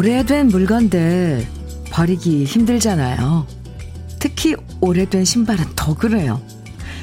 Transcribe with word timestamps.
오래된 0.00 0.48
물건들 0.48 1.46
버리기 1.90 2.44
힘들잖아요. 2.44 3.46
특히 4.18 4.56
오래된 4.80 5.26
신발은 5.26 5.66
더 5.76 5.94
그래요. 5.94 6.40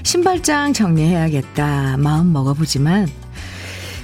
신발장 0.02 0.74
정리해야겠다 0.74 1.98
마음 1.98 2.34
먹어보지만 2.34 3.08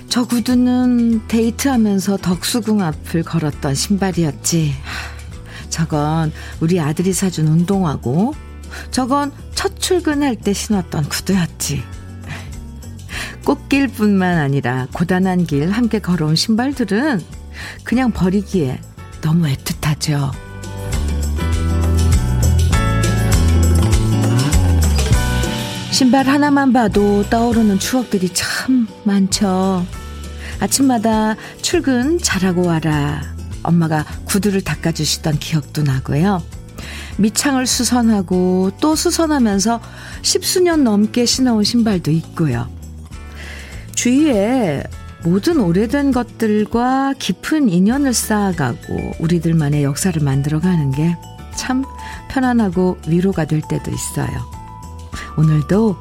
저 0.10 0.26
구두는 0.26 1.28
데이트하면서 1.28 2.18
덕수궁 2.18 2.84
앞을 2.84 3.24
걸었던 3.24 3.74
신발이었지. 3.74 4.76
저건 5.72 6.32
우리 6.60 6.80
아들이 6.80 7.14
사준 7.14 7.48
운동화고 7.48 8.36
저건 8.92 9.32
첫 9.56 9.80
출근할 9.80 10.36
때 10.36 10.54
신었던 10.54 11.10
구두였지. 11.10 11.82
꽃길뿐만 13.44 14.38
아니라 14.38 14.88
고단한 14.94 15.48
길 15.48 15.72
함께 15.72 15.98
걸어온 15.98 16.36
신발들은 16.36 17.43
그냥 17.84 18.12
버리기에 18.12 18.80
너무 19.22 19.48
애틋하죠. 19.48 20.32
신발 25.92 26.28
하나만 26.28 26.74
봐도 26.74 27.24
떠오르는 27.30 27.78
추억들이 27.78 28.30
참 28.34 28.88
많죠. 29.04 29.86
아침마다 30.60 31.36
출근 31.62 32.18
잘하고 32.20 32.66
와라. 32.66 33.22
엄마가 33.62 34.04
구두를 34.26 34.62
닦아주시던 34.62 35.40
기억도 35.40 35.84
나고요. 35.84 36.42
밑창을 37.18 37.68
수선하고 37.68 38.72
또 38.82 38.96
수선하면서 38.96 39.80
십수년 40.24 40.84
넘게 40.84 41.26
신어온 41.26 41.64
신발도 41.64 42.12
있고요. 42.12 42.68
주위에 43.94 44.84
모든 45.24 45.60
오래된 45.60 46.12
것들과 46.12 47.14
깊은 47.18 47.70
인연을 47.70 48.14
쌓아가고 48.14 49.14
우리들만의 49.20 49.84
역사를 49.84 50.22
만들어가는 50.22 50.92
게 50.92 51.16
참 51.56 51.86
편안하고 52.30 52.98
위로가 53.08 53.46
될 53.46 53.62
때도 53.62 53.92
있어요. 53.92 54.30
오늘도 55.38 55.96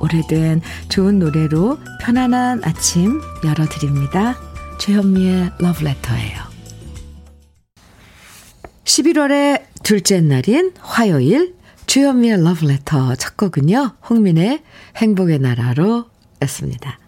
오래된 0.00 0.60
좋은 0.88 1.18
노래로 1.18 1.78
편안한 2.00 2.62
아침 2.64 3.20
열어드립니다. 3.44 4.36
최현미의 4.78 5.52
러브레터예요. 5.58 6.42
11월의 8.84 9.62
둘째 9.82 10.20
날인 10.20 10.72
화요일 10.80 11.54
주현미의 11.86 12.42
러브레터 12.42 13.14
첫 13.16 13.36
곡은요. 13.36 13.96
홍민의 14.08 14.62
행복의 14.96 15.38
나라로 15.38 16.06
였습니다. 16.42 16.98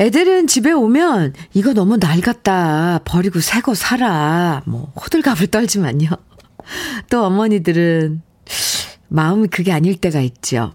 애들은 0.00 0.46
집에 0.46 0.72
오면 0.72 1.34
이거 1.52 1.74
너무 1.74 1.98
낡았다. 1.98 3.00
버리고 3.04 3.40
새 3.40 3.60
거 3.60 3.74
사라. 3.74 4.62
뭐 4.66 4.92
호들갑을 4.96 5.48
떨지만요. 5.52 6.08
또 7.10 7.24
어머니들은 7.26 8.22
마음이 9.08 9.48
그게 9.48 9.72
아닐 9.72 9.96
때가 9.96 10.20
있죠. 10.22 10.72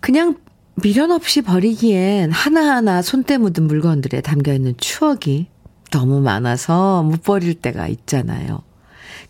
그냥 0.00 0.36
미련 0.76 1.10
없이 1.10 1.42
버리기엔 1.42 2.32
하나하나 2.32 3.02
손때 3.02 3.36
묻은 3.36 3.66
물건들에 3.66 4.22
담겨 4.22 4.54
있는 4.54 4.74
추억이 4.78 5.48
너무 5.90 6.20
많아서 6.20 7.02
못 7.02 7.22
버릴 7.22 7.54
때가 7.54 7.88
있잖아요. 7.88 8.62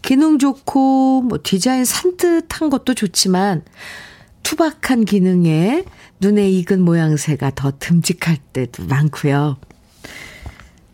기능 0.03 0.39
좋고 0.39 1.23
뭐 1.23 1.39
디자인 1.43 1.85
산뜻한 1.85 2.71
것도 2.71 2.95
좋지만 2.95 3.63
투박한 4.45 5.05
기능에 5.05 5.85
눈에 6.25 6.51
익은 6.51 6.81
모양새가 6.81 7.53
더 7.55 7.71
듬직할 7.79 8.39
때도 8.55 8.87
많고요. 8.87 9.59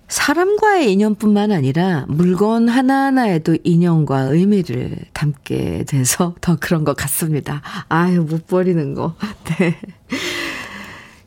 사람과의 0.08 0.92
인연뿐만 0.92 1.52
아니라 1.52 2.04
물건 2.08 2.68
하나하나에도 2.68 3.56
인연과 3.62 4.22
의미를 4.22 4.96
담게 5.12 5.84
돼서 5.86 6.34
더 6.40 6.56
그런 6.58 6.82
것 6.82 6.96
같습니다. 6.96 7.62
아유, 7.88 8.22
못 8.22 8.48
버리는 8.48 8.94
거. 8.94 9.14
네. 9.56 9.78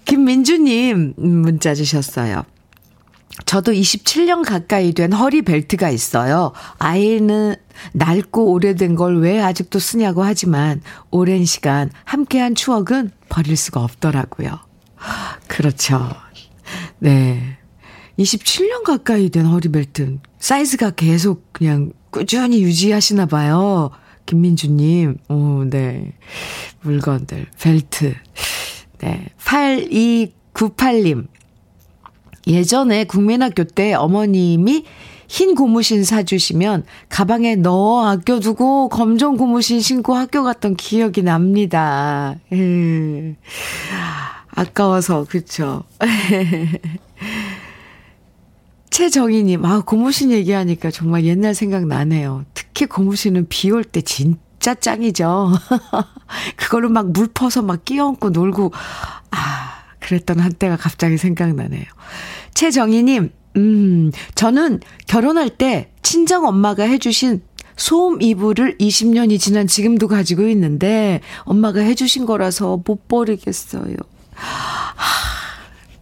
김민주님 0.03 1.14
문자 1.16 1.74
주셨어요. 1.74 2.44
저도 3.46 3.72
27년 3.72 4.46
가까이 4.46 4.91
된 4.91 5.14
허리 5.14 5.44
벨트가 5.44 5.90
있어요. 5.90 6.52
아이는 6.78 7.56
낡고 7.94 8.51
오래된 8.51 8.95
걸 8.95 9.17
왜 9.17 9.41
아직도 9.41 9.79
쓰냐고 9.79 10.23
하지만 10.23 10.81
오랜 11.11 11.45
시간 11.45 11.89
함께한 12.06 12.56
추억은 12.56 13.11
버릴 13.29 13.56
수가 13.57 13.84
없더라고요. 13.84 14.59
그렇죠. 15.47 16.09
네. 17.00 17.57
27년 18.17 18.84
가까이 18.84 19.29
된 19.29 19.45
허리벨트. 19.45 20.19
사이즈가 20.39 20.91
계속 20.91 21.51
그냥 21.53 21.94
꾸준히 22.11 22.61
유지하시나 22.61 23.25
봐요. 23.25 23.90
김민주님. 24.25 25.17
오, 25.29 25.63
네. 25.66 26.13
물건들, 26.81 27.47
벨트. 27.59 28.13
네. 29.00 29.28
8298님. 29.40 31.28
예전에 32.47 33.05
국민학교 33.05 33.63
때 33.63 33.94
어머님이 33.94 34.85
흰 35.33 35.55
고무신 35.55 36.03
사주시면 36.03 36.85
가방에 37.09 37.55
넣어 37.55 38.07
아껴두고 38.07 38.89
검정 38.89 39.35
고무신 39.35 39.81
신고 39.81 40.13
학교 40.13 40.44
갔던 40.44 40.75
기억이 40.75 41.23
납니다. 41.23 42.35
음, 42.51 43.35
아까워서, 44.51 45.25
그쵸. 45.27 45.85
최정희님, 48.91 49.66
아, 49.66 49.81
고무신 49.81 50.29
얘기하니까 50.29 50.91
정말 50.91 51.23
옛날 51.25 51.55
생각 51.55 51.88
나네요. 51.88 52.45
특히 52.53 52.85
고무신은 52.85 53.47
비 53.49 53.72
올 53.72 53.83
때 53.83 54.01
진짜 54.01 54.75
짱이죠. 54.75 55.51
그걸로 56.57 56.89
막물 56.89 57.27
퍼서 57.33 57.63
막 57.63 57.83
끼얹고 57.85 58.29
놀고, 58.29 58.72
아, 59.31 59.83
그랬던 59.99 60.39
한때가 60.39 60.77
갑자기 60.77 61.17
생각나네요. 61.17 61.85
최정희님, 62.53 63.31
음, 63.58 64.12
저는 64.36 64.80
결혼할 65.08 65.50
때 65.50 65.91
친정 66.02 66.46
엄마가 66.46 66.84
해주신 66.84 67.41
소음 67.75 68.22
이불을 68.22 68.78
20년이 68.78 69.40
지난 69.40 69.68
지금도 69.68 70.08
가지고 70.08 70.47
있는데 70.50 71.22
엄마가 71.44 71.81
해주신 71.81 72.25
거라서 72.25 72.81
못 72.86 73.08
버리겠어요. 73.08 73.96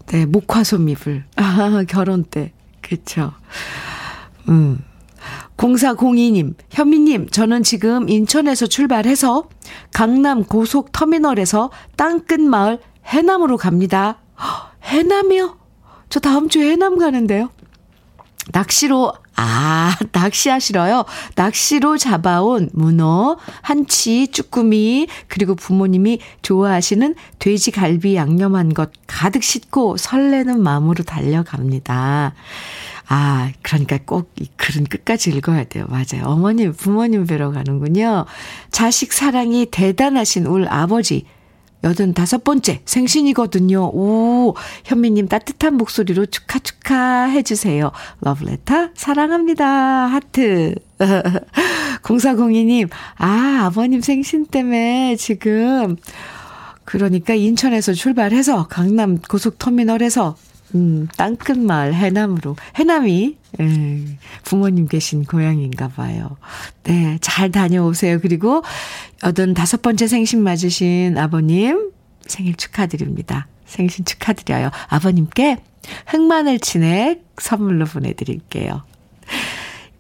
네, 0.08 0.26
목화솜 0.26 0.90
이불. 0.90 1.24
아, 1.38 1.84
결혼 1.88 2.24
때. 2.26 2.52
그쵸. 2.82 3.32
음. 4.50 4.80
0402님, 5.58 6.56
현미님, 6.72 7.30
저는 7.30 7.62
지금 7.62 8.10
인천에서 8.10 8.66
출발해서 8.66 9.48
강남 9.94 10.44
고속터미널에서 10.44 11.70
땅끝 11.96 12.42
마을 12.42 12.80
해남으로 13.06 13.58
갑니다. 13.58 14.18
해남이요? 14.84 15.61
저 16.12 16.20
다음 16.20 16.50
주에 16.50 16.72
해남 16.72 16.98
가는데요. 17.00 17.50
낚시로, 18.52 19.14
아, 19.38 19.96
낚시하시러요. 20.12 21.06
낚시로 21.36 21.98
잡아온 21.98 22.70
문어, 22.74 23.38
한치, 23.62 24.28
쭈꾸미, 24.28 25.08
그리고 25.28 25.56
부모님이 25.56 26.20
좋아하시는 26.42 27.16
돼지갈비 27.40 28.16
양념한 28.16 28.74
것 28.74 28.92
가득 29.08 29.42
싣고 29.42 29.96
설레는 29.98 30.62
마음으로 30.62 31.04
달려갑니다. 31.04 32.34
아, 33.08 33.52
그러니까 33.62 33.98
꼭 34.06 34.32
이 34.40 34.48
글은 34.58 34.86
끝까지 34.86 35.30
읽어야 35.32 35.64
돼요. 35.66 35.86
맞아요. 35.88 36.26
어머님, 36.26 36.74
부모님 36.74 37.26
뵈러 37.26 37.52
가는군요. 37.52 38.26
자식 38.70 39.14
사랑이 39.14 39.68
대단하신 39.72 40.46
울 40.48 40.68
아버지. 40.68 41.26
여든 41.84 42.14
다섯 42.14 42.44
번째 42.44 42.82
생신이거든요. 42.86 43.90
오, 43.94 44.56
현미님 44.86 45.28
따뜻한 45.28 45.76
목소리로 45.76 46.28
축하 46.28 46.60
축하 46.60 47.26
해 47.26 47.42
주세요. 47.42 47.92
러브레터 48.22 48.90
사랑합니다. 48.96 49.66
하트. 49.66 50.76
0402님, 52.04 52.90
아, 53.18 53.62
아버님 53.64 54.02
생신 54.02 54.46
때문에 54.46 55.16
지금, 55.16 55.98
그러니까 56.86 57.34
인천에서 57.34 57.94
출발해서 57.94 58.68
강남 58.68 59.18
고속터미널에서 59.18 60.36
음, 60.76 61.08
땅끝마을 61.18 61.94
해남으로. 61.94 62.56
해남이, 62.76 63.38
예, 63.60 64.00
부모님 64.44 64.88
계신 64.88 65.26
고향인가 65.26 65.90
봐요. 65.90 66.38
네, 66.84 67.18
잘 67.22 67.52
다녀오세요. 67.52 68.20
그리고 68.22 68.64
여든 69.24 69.54
다섯 69.54 69.82
번째 69.82 70.08
생신 70.08 70.44
맞으신 70.44 71.18
아버님 71.18 71.92
생일 72.26 72.56
축하드립니다. 72.56 73.48
생신 73.66 74.06
축하드려요. 74.06 74.70
아버님께 74.88 75.58
흑마늘 76.08 76.60
진액 76.60 77.26
선물로 77.38 77.86
보내드릴게요. 77.86 78.84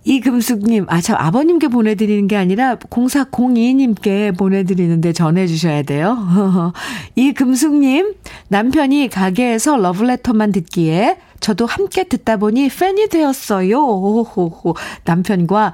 이금숙님, 0.04 0.86
아, 0.90 1.00
참, 1.00 1.16
아버님께 1.20 1.68
보내드리는 1.68 2.28
게 2.28 2.36
아니라 2.36 2.76
0402님께 2.76 4.36
보내드리는데 4.36 5.14
전해주셔야 5.14 5.84
돼요. 5.84 6.74
이금숙님, 7.16 8.16
남편이 8.48 9.10
가게에서 9.10 9.78
러브레터만 9.78 10.52
듣기에 10.54 11.18
저도 11.40 11.66
함께 11.66 12.04
듣다 12.04 12.38
보니 12.38 12.70
팬이 12.70 13.10
되었어요. 13.10 13.76
호호호. 13.76 14.76
남편과 15.06 15.74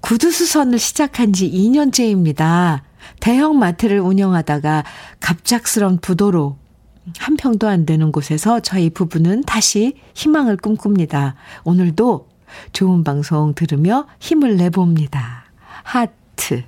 구두수선을 0.00 0.78
시작한 0.78 1.32
지 1.32 1.50
2년째입니다. 1.50 2.80
대형 3.20 3.58
마트를 3.58 4.00
운영하다가 4.00 4.84
갑작스런 5.20 5.98
부도로 5.98 6.56
한 7.18 7.36
평도 7.36 7.68
안 7.68 7.84
되는 7.84 8.12
곳에서 8.12 8.60
저희 8.60 8.90
부부는 8.90 9.42
다시 9.42 9.94
희망을 10.14 10.56
꿈꿉니다. 10.56 11.34
오늘도 11.64 12.31
좋은 12.72 13.04
방송 13.04 13.54
들으며 13.54 14.06
힘을 14.20 14.56
내봅니다. 14.56 15.44
하트. 15.82 16.64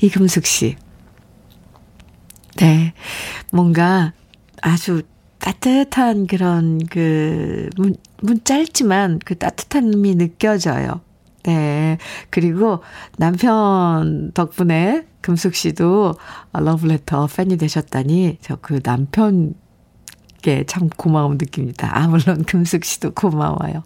이금숙 0.00 0.46
씨. 0.46 0.76
네. 2.56 2.92
뭔가 3.52 4.12
아주 4.62 5.02
따뜻한 5.38 6.26
그런 6.26 6.78
그, 6.86 7.70
문, 7.76 7.94
문 8.22 8.42
짧지만 8.42 9.20
그 9.24 9.38
따뜻함이 9.38 10.16
느껴져요. 10.16 11.00
네. 11.44 11.98
그리고 12.30 12.82
남편 13.16 14.32
덕분에 14.32 15.06
금숙 15.20 15.54
씨도 15.54 16.14
러브레터 16.52 17.26
팬이 17.28 17.56
되셨다니 17.56 18.38
저 18.40 18.58
그 18.60 18.80
남편 18.80 19.54
께참 20.42 20.88
고마움 20.90 21.32
느낍니다. 21.38 21.90
아, 21.96 22.06
물론 22.08 22.44
금숙 22.44 22.84
씨도 22.84 23.12
고마워요. 23.12 23.82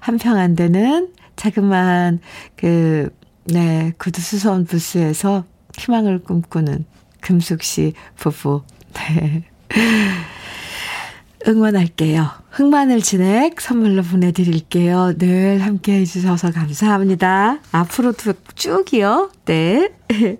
한평 0.00 0.36
안 0.36 0.54
되는 0.54 1.12
자그마한 1.36 2.20
그, 2.56 3.10
네, 3.44 3.92
구두수선 3.98 4.66
부스에서 4.66 5.44
희망을 5.78 6.22
꿈꾸는 6.22 6.84
금숙 7.20 7.62
씨 7.62 7.94
부부. 8.16 8.62
네. 8.94 9.44
응원할게요. 11.46 12.28
흑마늘 12.50 13.00
진액 13.00 13.60
선물로 13.60 14.02
보내드릴게요. 14.02 15.14
늘 15.18 15.60
함께 15.62 16.00
해주셔서 16.00 16.52
감사합니다. 16.52 17.58
앞으로도 17.72 18.34
쭉이요. 18.54 19.30
네. 19.46 19.90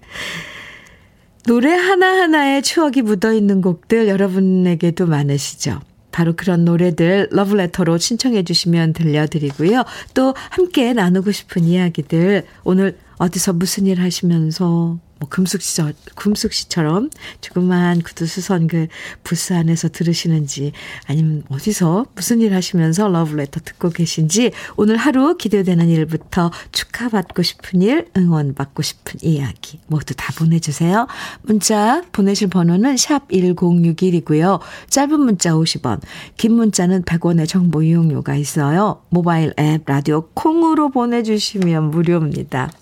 노래 1.44 1.72
하나하나에 1.72 2.62
추억이 2.62 3.02
묻어있는 3.02 3.62
곡들 3.62 4.08
여러분에게도 4.08 5.06
많으시죠? 5.06 5.80
바로 6.12 6.34
그런 6.36 6.64
노래들 6.64 7.28
러브레터로 7.32 7.98
신청해 7.98 8.44
주시면 8.44 8.92
들려드리고요. 8.92 9.84
또 10.14 10.34
함께 10.50 10.92
나누고 10.92 11.32
싶은 11.32 11.64
이야기들 11.64 12.44
오늘 12.64 12.98
어디서 13.16 13.54
무슨 13.54 13.86
일 13.86 14.00
하시면서 14.00 14.98
뭐 15.22 15.28
금숙 15.28 15.62
씨, 15.62 15.80
금숙 16.16 16.52
씨처럼 16.52 17.08
조그만 17.40 18.02
구두 18.02 18.26
수선 18.26 18.66
그 18.66 18.88
부스 19.22 19.52
안에서 19.52 19.88
들으시는지 19.88 20.72
아니면 21.06 21.44
어디서 21.48 22.06
무슨 22.16 22.40
일 22.40 22.52
하시면서 22.54 23.08
러브레터 23.08 23.60
듣고 23.60 23.90
계신지 23.90 24.50
오늘 24.76 24.96
하루 24.96 25.36
기대되는 25.36 25.88
일부터 25.88 26.50
축하받고 26.72 27.42
싶은 27.42 27.82
일, 27.82 28.08
응원받고 28.16 28.82
싶은 28.82 29.20
이야기 29.22 29.78
모두 29.86 30.12
다 30.16 30.32
보내주세요. 30.36 31.06
문자 31.42 32.02
보내실 32.10 32.48
번호는 32.48 32.96
샵 32.96 33.28
1061이고요. 33.28 34.58
짧은 34.90 35.20
문자 35.20 35.52
50원, 35.52 36.00
긴 36.36 36.54
문자는 36.54 37.04
100원의 37.04 37.46
정보 37.46 37.84
이용료가 37.84 38.34
있어요. 38.34 39.02
모바일 39.08 39.54
앱 39.60 39.82
라디오 39.86 40.22
콩으로 40.34 40.90
보내주시면 40.90 41.90
무료입니다. 41.92 42.72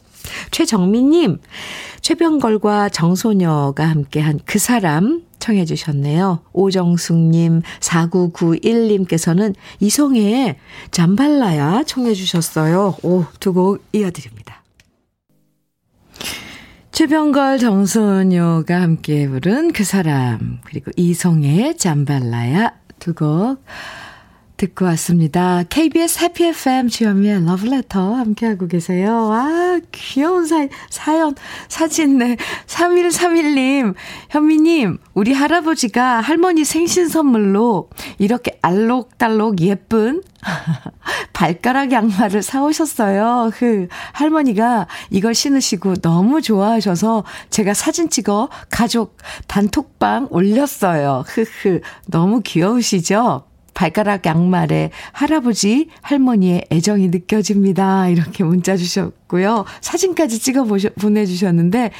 최정민님, 0.51 1.39
최병걸과 2.01 2.89
정소녀가 2.91 3.89
함께한 3.89 4.41
그 4.45 4.59
사람 4.59 5.23
청해 5.39 5.65
주셨네요. 5.65 6.41
오정숙님, 6.53 7.63
4991님께서는 7.81 9.55
이성의 9.81 10.57
잠발라야 10.91 11.85
청해 11.85 12.15
주셨어요. 12.15 12.97
오, 13.03 13.25
두 13.41 13.53
곡 13.53 13.83
이어드립니다. 13.93 14.63
최병걸, 16.93 17.59
정소녀가 17.59 18.83
함께 18.83 19.27
부른 19.29 19.73
그 19.73 19.85
사람, 19.85 20.59
그리고 20.65 20.91
이성의 20.97 21.79
잠발라야 21.79 22.73
두 22.99 23.15
곡 23.15 23.65
듣고 24.61 24.85
왔습니다. 24.85 25.63
KBS 25.71 26.23
해피 26.23 26.45
FM 26.49 26.89
주현미의 26.89 27.47
러브레터 27.47 28.15
함께하고 28.15 28.67
계세요. 28.67 29.31
아, 29.33 29.81
귀여운 29.91 30.45
사, 30.45 30.69
사연, 30.91 31.35
사진, 31.69 32.19
네. 32.19 32.37
3131님, 32.67 33.95
현미님, 34.29 34.99
우리 35.15 35.33
할아버지가 35.33 36.21
할머니 36.21 36.65
생신 36.65 37.09
선물로 37.09 37.89
이렇게 38.19 38.59
알록달록 38.61 39.63
예쁜 39.63 40.23
발가락 41.33 41.93
양말을 41.93 42.43
사오셨어요. 42.43 43.53
그, 43.55 43.89
할머니가 44.13 44.89
이걸 45.09 45.35
신으시고 45.35 45.97
너무 46.03 46.43
좋아하셔서 46.43 47.25
제가 47.49 47.73
사진 47.73 48.11
찍어 48.11 48.51
가족 48.71 49.17
단톡방 49.47 50.29
올렸어요. 50.31 51.25
흐흐. 51.27 51.81
너무 52.09 52.43
귀여우시죠? 52.43 53.50
발가락 53.75 54.27
양말에 54.27 54.91
할아버지, 55.13 55.89
할머니의 56.03 56.67
애정이 56.71 57.09
느껴집니다. 57.09 58.09
이렇게 58.09 58.45
문자 58.45 58.77
주셨고요. 58.77 59.65
사진까지 59.81 60.39
찍어 60.39 60.65
보내주셨는데, 60.65 61.91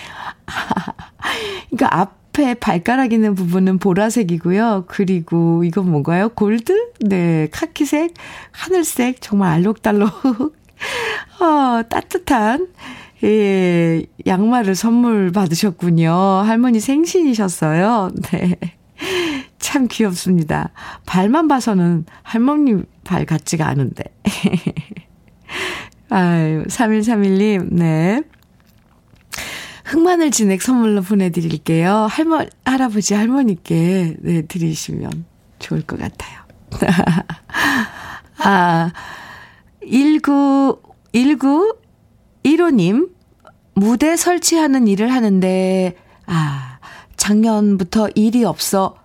그러니까 1.71 1.99
앞에 1.99 2.55
발가락 2.55 3.13
있는 3.13 3.35
부분은 3.35 3.79
보라색이고요. 3.79 4.85
그리고 4.89 5.65
이건 5.65 5.91
뭔가요? 5.91 6.31
골드? 6.31 6.93
네, 7.01 7.49
카키색, 7.51 8.15
하늘색, 8.53 9.21
정말 9.21 9.53
알록달록, 9.53 10.11
어, 11.41 11.83
따뜻한, 11.89 12.69
예, 13.23 14.03
양말을 14.27 14.75
선물 14.75 15.31
받으셨군요. 15.31 16.11
할머니 16.11 16.81
생신이셨어요. 16.81 18.11
네. 18.33 18.59
참 19.61 19.87
귀엽습니다. 19.89 20.71
발만 21.07 21.47
봐서는 21.47 22.07
할머니 22.23 22.83
발 23.05 23.25
같지가 23.27 23.69
않은데. 23.69 24.05
아유, 26.11 26.65
3131님, 26.65 27.73
네. 27.75 28.23
흑마늘 29.85 30.31
진액 30.31 30.63
선물로 30.63 31.03
보내드릴게요. 31.03 32.09
할머, 32.11 32.47
할아버지, 32.65 33.15
할머니께, 33.15 34.17
네, 34.19 34.43
드리시면 34.43 35.25
좋을 35.59 35.83
것 35.83 35.99
같아요. 35.99 36.41
아, 38.39 38.93
19, 39.87 40.81
19, 41.13 41.77
1호님, 42.45 43.11
무대 43.75 44.17
설치하는 44.17 44.89
일을 44.89 45.13
하는데, 45.13 45.97
아, 46.27 46.79
작년부터 47.17 48.09
일이 48.15 48.45
없어 48.45 49.00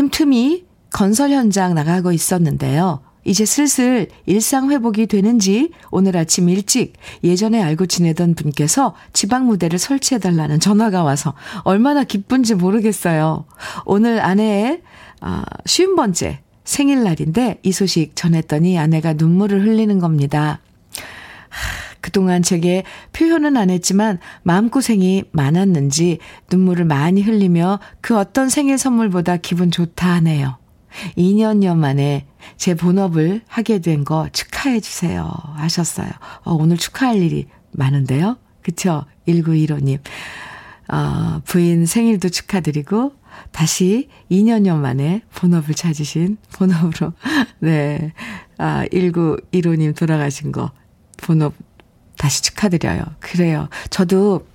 틈틈이 0.00 0.64
건설 0.90 1.30
현장 1.30 1.74
나가고 1.74 2.10
있었는데요. 2.12 3.00
이제 3.24 3.44
슬슬 3.44 4.08
일상 4.24 4.70
회복이 4.70 5.06
되는지 5.06 5.72
오늘 5.90 6.16
아침 6.16 6.48
일찍 6.48 6.94
예전에 7.22 7.62
알고 7.62 7.84
지내던 7.84 8.34
분께서 8.34 8.94
지방 9.12 9.46
무대를 9.46 9.78
설치해 9.78 10.18
달라는 10.18 10.58
전화가 10.58 11.02
와서 11.02 11.34
얼마나 11.64 12.02
기쁜지 12.04 12.54
모르겠어요. 12.54 13.44
오늘 13.84 14.24
아내의 14.24 14.80
아, 15.20 15.44
쉬운 15.66 15.96
번째 15.96 16.40
생일날인데 16.64 17.58
이 17.62 17.70
소식 17.70 18.16
전했더니 18.16 18.78
아내가 18.78 19.12
눈물을 19.12 19.66
흘리는 19.66 19.98
겁니다. 19.98 20.60
그동안 22.00 22.42
제게 22.42 22.82
표현은 23.12 23.56
안 23.56 23.70
했지만 23.70 24.18
마음고생이 24.42 25.24
많았는지 25.32 26.18
눈물을 26.50 26.84
많이 26.84 27.22
흘리며 27.22 27.80
그 28.00 28.16
어떤 28.18 28.48
생일 28.48 28.78
선물보다 28.78 29.36
기분 29.38 29.70
좋다 29.70 30.08
하네요. 30.14 30.58
2년여 31.16 31.76
만에 31.76 32.26
제 32.56 32.74
본업을 32.74 33.42
하게 33.46 33.78
된 33.80 34.04
거 34.04 34.28
축하해 34.32 34.80
주세요. 34.80 35.30
하셨어요. 35.54 36.08
어, 36.44 36.54
오늘 36.54 36.76
축하할 36.76 37.16
일이 37.22 37.46
많은데요. 37.72 38.38
그쵸? 38.62 39.04
1915님. 39.28 39.98
어, 40.92 41.40
부인 41.44 41.86
생일도 41.86 42.28
축하드리고, 42.30 43.12
다시 43.52 44.08
2년여 44.30 44.76
만에 44.76 45.22
본업을 45.36 45.74
찾으신 45.74 46.38
본업으로, 46.54 47.12
네. 47.60 48.12
아, 48.58 48.84
1915님 48.92 49.96
돌아가신 49.96 50.50
거, 50.50 50.72
본업 51.18 51.54
다시 52.16 52.42
축하드려요. 52.42 53.02
그래요. 53.20 53.68
저도 53.90 54.46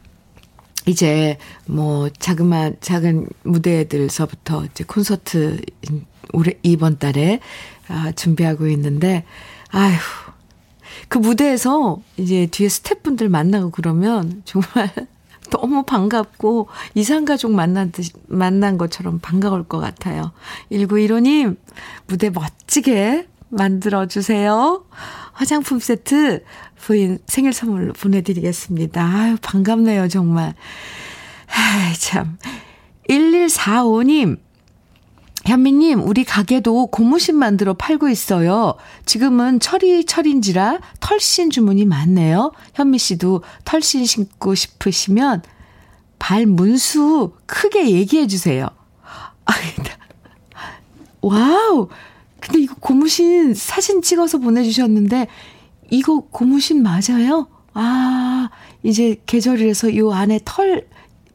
이제 0.86 1.38
뭐 1.66 2.10
자그마 2.10 2.72
작은 2.80 3.28
무대들서부터 3.44 4.66
이제 4.66 4.84
콘서트 4.84 5.62
올해 6.34 6.54
이번 6.64 7.00
달에 7.00 7.40
아, 7.88 8.12
준비하고 8.12 8.68
있는데 8.68 9.24
아휴 9.72 9.98
그 11.08 11.18
무대에서 11.18 12.00
이제 12.18 12.48
뒤에 12.50 12.70
스태프분들 12.70 13.30
만나고 13.30 13.72
그러면 13.72 14.42
정말 14.46 14.92
너무 15.52 15.84
반갑고 15.84 16.68
이상가족 16.96 17.52
만난 17.52 17.92
듯, 17.92 18.08
만난 18.28 18.78
것처럼 18.78 19.20
반가울 19.20 19.64
것 19.64 19.80
같아요. 19.80 20.32
1915님, 20.72 21.58
무대 22.08 22.30
멋지게 22.30 23.28
만들어주세요. 23.50 24.86
화장품 25.34 25.80
세트 25.80 26.44
부인 26.86 27.18
생일 27.26 27.52
선물로 27.52 27.94
보내드리겠습니다. 27.94 29.04
아유, 29.04 29.38
반갑네요, 29.42 30.08
정말. 30.08 30.54
아이, 31.48 31.96
참. 31.96 32.38
1145님, 33.10 34.38
현미님, 35.46 36.08
우리 36.08 36.24
가게도 36.24 36.88
고무신 36.88 37.38
만들어 37.38 37.74
팔고 37.74 38.08
있어요. 38.10 38.76
지금은 39.08 39.60
철이 39.60 40.06
철인지라 40.06 40.80
털신 41.00 41.50
주문이 41.50 41.86
많네요. 41.86 42.52
현미 42.76 43.00
씨도 43.00 43.42
털신 43.64 44.06
신고 44.06 44.54
싶으시면 44.54 45.42
발 46.20 46.46
문수 46.46 47.34
크게 47.48 47.90
얘기해 47.90 48.28
주세요. 48.28 48.70
아, 49.46 49.54
와우! 51.22 51.90
근데 52.40 52.60
이거 52.60 52.76
고무신 52.80 53.56
사진 53.56 54.04
찍어서 54.04 54.38
보내주셨는데, 54.38 55.28
이거 55.96 56.22
고무신 56.32 56.84
맞아요? 56.84 57.48
아, 57.74 58.50
이제 58.84 59.22
계절이라서 59.26 59.96
요 59.98 60.12
안에 60.12 60.40
털, 60.46 60.88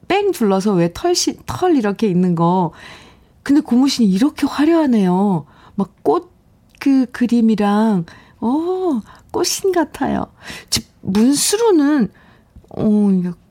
뺑 0.09 0.33
둘러서 0.33 0.75
왜 0.75 0.93
털신, 0.93 1.39
털 1.47 1.77
이렇게 1.77 2.09
있는 2.09 2.35
거, 2.35 2.73
근데 3.43 3.61
고무신이 3.61 4.09
이렇게 4.11 4.47
화려하네요. 4.47 5.47
막 5.77 6.03
꽃 6.03 6.31
그 6.81 7.07
그림이랑, 7.13 8.07
어, 8.41 9.01
꽃신 9.33 9.71
같아요. 9.73 10.27
즉, 10.71 10.85
문수로는, 11.03 12.09
어, 12.71 13.09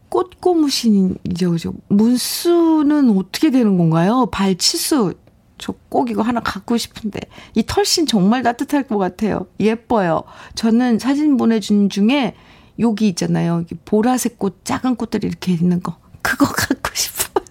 꽃 0.09 0.41
고무신이죠, 0.41 1.51
그죠? 1.51 1.73
문수는 1.89 3.15
어떻게 3.15 3.51
되는 3.51 3.77
건가요? 3.77 4.25
발 4.31 4.55
치수. 4.57 5.13
저 5.59 5.73
꼭 5.89 6.11
이거 6.11 6.21
하나 6.21 6.39
갖고 6.39 6.77
싶은데. 6.77 7.19
이 7.55 7.63
털신 7.65 8.05
정말 8.05 8.43
따뜻할 8.43 8.83
것 8.83 8.97
같아요. 8.97 9.47
예뻐요. 9.59 10.23
저는 10.55 10.99
사진 10.99 11.37
보내준 11.37 11.89
중에 11.89 12.35
여기 12.79 13.07
있잖아요. 13.09 13.65
보라색 13.85 14.37
꽃, 14.39 14.63
작은 14.63 14.95
꽃들이 14.95 15.27
이렇게 15.27 15.51
있는 15.51 15.81
거. 15.81 15.97
그거 16.21 16.45
갖고 16.53 16.91
싶어요. 16.93 17.45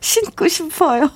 신고 0.00 0.48
싶어요. 0.48 1.08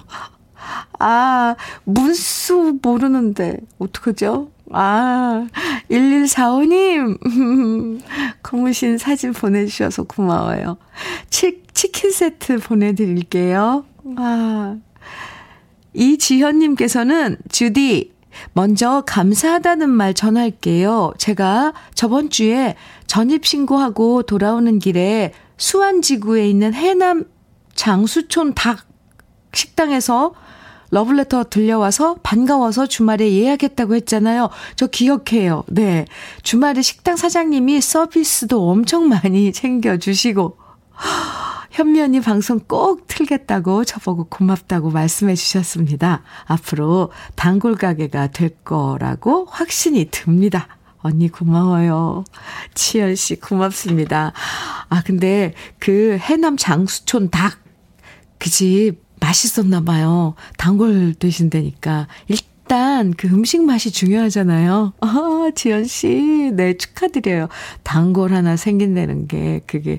아, 0.99 1.57
문수 1.85 2.79
모르는데, 2.81 3.59
어떡하죠? 3.79 4.51
아, 4.71 5.47
1145님, 5.91 8.01
고무신 8.43 8.99
사진 8.99 9.33
보내주셔서 9.33 10.05
고마워요. 10.05 10.79
치, 11.29 11.63
치킨 11.75 12.13
세트 12.13 12.59
보내드릴게요. 12.61 13.85
아, 14.17 14.77
이지현님께서는, 15.95 17.37
주디, 17.51 18.13
먼저 18.55 19.03
감사하다는 19.07 19.91
말 19.91 20.15
전할게요. 20.15 21.13
제가 21.19 21.75
저번 21.95 22.31
주에 22.31 22.77
전입신고하고 23.07 24.23
돌아오는 24.23 24.79
길에 24.79 25.33
수안지구에 25.59 26.49
있는 26.49 26.73
해남 26.75 27.25
장수촌 27.75 28.55
닭 28.55 28.87
식당에서 29.55 30.35
러블레터 30.91 31.45
들려와서 31.45 32.17
반가워서 32.23 32.87
주말에 32.87 33.33
예약했다고 33.33 33.95
했잖아요. 33.97 34.51
저 34.77 34.87
기억해요. 34.87 35.65
네. 35.69 36.05
주말에 36.43 36.83
식당 36.83 37.17
사장님이 37.17 37.81
서비스도 37.81 38.69
엄청 38.69 39.09
많이 39.09 39.53
챙겨주시고, 39.55 40.59
현면이 41.73 42.21
방송 42.21 42.61
꼭 42.61 43.07
틀겠다고 43.07 43.85
저보고 43.85 44.25
고맙다고 44.25 44.91
말씀해 44.91 45.35
주셨습니다. 45.35 46.23
앞으로 46.47 47.11
단골 47.35 47.75
가게가 47.75 48.29
될 48.29 48.51
거라고 48.65 49.47
확신이 49.51 50.09
듭니다. 50.11 50.69
언니 50.99 51.29
고마워요. 51.29 52.25
치연 52.75 53.17
씨 53.17 53.41
고맙습니다. 53.41 54.33
아, 54.89 55.03
근데 55.03 55.55
그 55.79 56.17
해남 56.21 56.57
장수촌 56.57 57.31
닭, 57.31 57.59
그 58.39 58.51
집 58.51 59.03
맛있었나 59.23 59.83
봐요. 59.83 60.35
단골 60.59 61.15
되신다니까. 61.15 62.09
일단 62.27 63.15
그 63.17 63.29
음식 63.29 63.63
맛이 63.63 63.93
중요하잖아요. 63.93 64.95
아, 65.01 65.51
지연 65.55 65.85
씨. 65.85 66.51
네, 66.53 66.77
축하드려요. 66.77 67.49
단골 67.85 68.33
하나 68.33 68.57
생긴다는 68.57 69.29
게 69.29 69.61
그게 69.67 69.99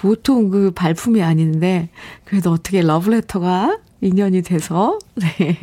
보통 0.00 0.48
그 0.48 0.70
발품이 0.70 1.22
아닌데 1.22 1.90
그래도 2.24 2.50
어떻게 2.50 2.80
러브레터가 2.80 3.78
인연이 4.00 4.40
돼서 4.40 4.98
네. 5.14 5.58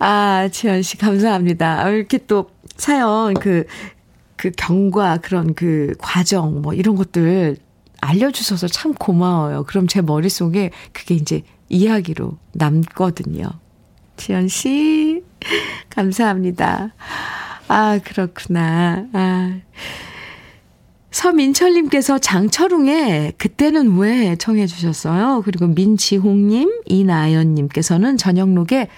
아, 0.00 0.48
지연 0.50 0.82
씨 0.82 0.96
감사합니다. 0.98 1.84
아, 1.84 1.90
이렇게 1.90 2.18
또 2.26 2.50
사연 2.76 3.34
그, 3.34 3.64
그 4.36 4.50
경과 4.56 5.18
그런 5.18 5.54
그 5.54 5.94
과정 5.98 6.62
뭐 6.62 6.74
이런 6.74 6.96
것들 6.96 7.58
알려주셔서 8.00 8.66
참 8.66 8.94
고마워요. 8.94 9.64
그럼 9.64 9.86
제 9.86 10.00
머릿속에 10.00 10.72
그게 10.92 11.14
이제 11.14 11.42
이야기로 11.68 12.38
남거든요. 12.54 13.50
지연 14.16 14.48
씨, 14.48 15.22
감사합니다. 15.90 16.94
아, 17.68 18.00
그렇구나. 18.02 19.06
아. 19.12 19.60
서민철님께서 21.10 22.18
장철웅의 22.18 23.34
그때는 23.38 23.96
왜 23.98 24.36
청해 24.36 24.66
주셨어요. 24.66 25.42
그리고 25.44 25.66
민지홍님, 25.66 26.82
이나연님께서는 26.86 28.16
저녁록에 28.16 28.88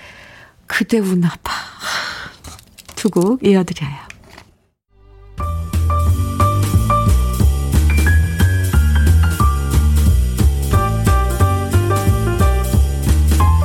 그대 0.66 0.98
우나봐 0.98 1.52
두 2.96 3.10
곡 3.10 3.44
이어드려요. 3.44 4.12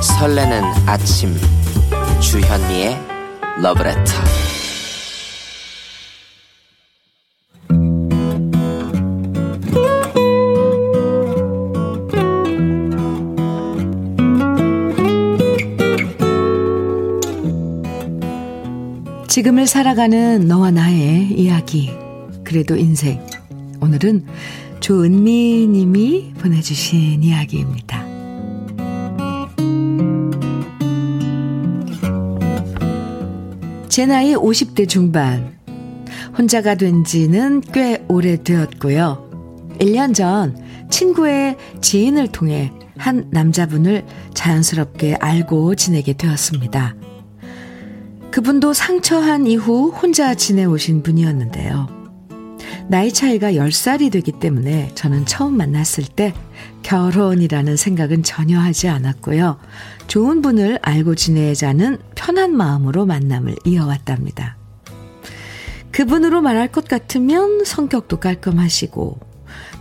설레는 0.00 0.62
아침 0.86 1.34
주현미의 2.20 2.98
러브레터 3.62 4.12
지금을 19.28 19.66
살아가는 19.66 20.48
너와 20.48 20.70
나의 20.70 21.32
이야기 21.38 21.90
그래도 22.44 22.76
인생 22.76 23.20
오늘은 23.78 24.24
조은미 24.80 25.68
님이 25.68 26.32
보내주신 26.38 27.22
이야기입니다. 27.22 28.06
제 33.88 34.06
나이 34.06 34.34
50대 34.34 34.88
중반. 34.88 35.58
혼자가 36.38 36.76
된 36.76 37.04
지는 37.04 37.60
꽤 37.60 38.02
오래되었고요. 38.08 39.76
1년 39.78 40.14
전 40.14 40.56
친구의 40.88 41.56
지인을 41.82 42.28
통해 42.28 42.72
한 42.96 43.28
남자분을 43.30 44.06
자연스럽게 44.32 45.16
알고 45.16 45.74
지내게 45.74 46.14
되었습니다. 46.14 46.94
그분도 48.38 48.72
상처한 48.72 49.48
이후 49.48 49.90
혼자 49.90 50.32
지내오신 50.32 51.02
분이었는데요. 51.02 51.88
나이 52.86 53.12
차이가 53.12 53.50
10살이 53.50 54.12
되기 54.12 54.30
때문에 54.30 54.92
저는 54.94 55.26
처음 55.26 55.56
만났을 55.56 56.04
때 56.04 56.32
결혼이라는 56.84 57.76
생각은 57.76 58.22
전혀 58.22 58.60
하지 58.60 58.86
않았고요. 58.86 59.58
좋은 60.06 60.40
분을 60.40 60.78
알고 60.82 61.16
지내자는 61.16 61.98
편한 62.14 62.56
마음으로 62.56 63.06
만남을 63.06 63.56
이어왔답니다. 63.64 64.56
그분으로 65.90 66.40
말할 66.40 66.68
것 66.68 66.86
같으면 66.86 67.64
성격도 67.64 68.20
깔끔하시고, 68.20 69.18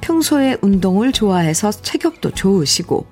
평소에 0.02 0.58
운동을 0.64 1.12
좋아해서 1.12 1.70
체격도 1.70 2.32
좋으시고, 2.32 3.06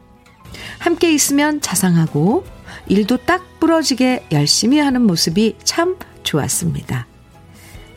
함께 0.80 1.14
있으면 1.14 1.62
자상하고, 1.62 2.55
일도 2.88 3.18
딱 3.26 3.60
부러지게 3.60 4.28
열심히 4.32 4.80
하는 4.80 5.02
모습이 5.02 5.58
참 5.64 5.98
좋았습니다. 6.24 7.08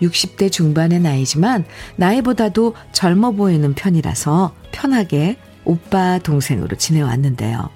60대 0.00 0.50
중반의 0.50 1.00
나이지만 1.00 1.64
나이보다도 1.96 2.74
젊어 2.92 3.32
보이는 3.32 3.74
편이라서 3.74 4.54
편하게 4.72 5.36
오빠 5.64 6.18
동생으로 6.18 6.76
지내왔는데요. 6.76 7.68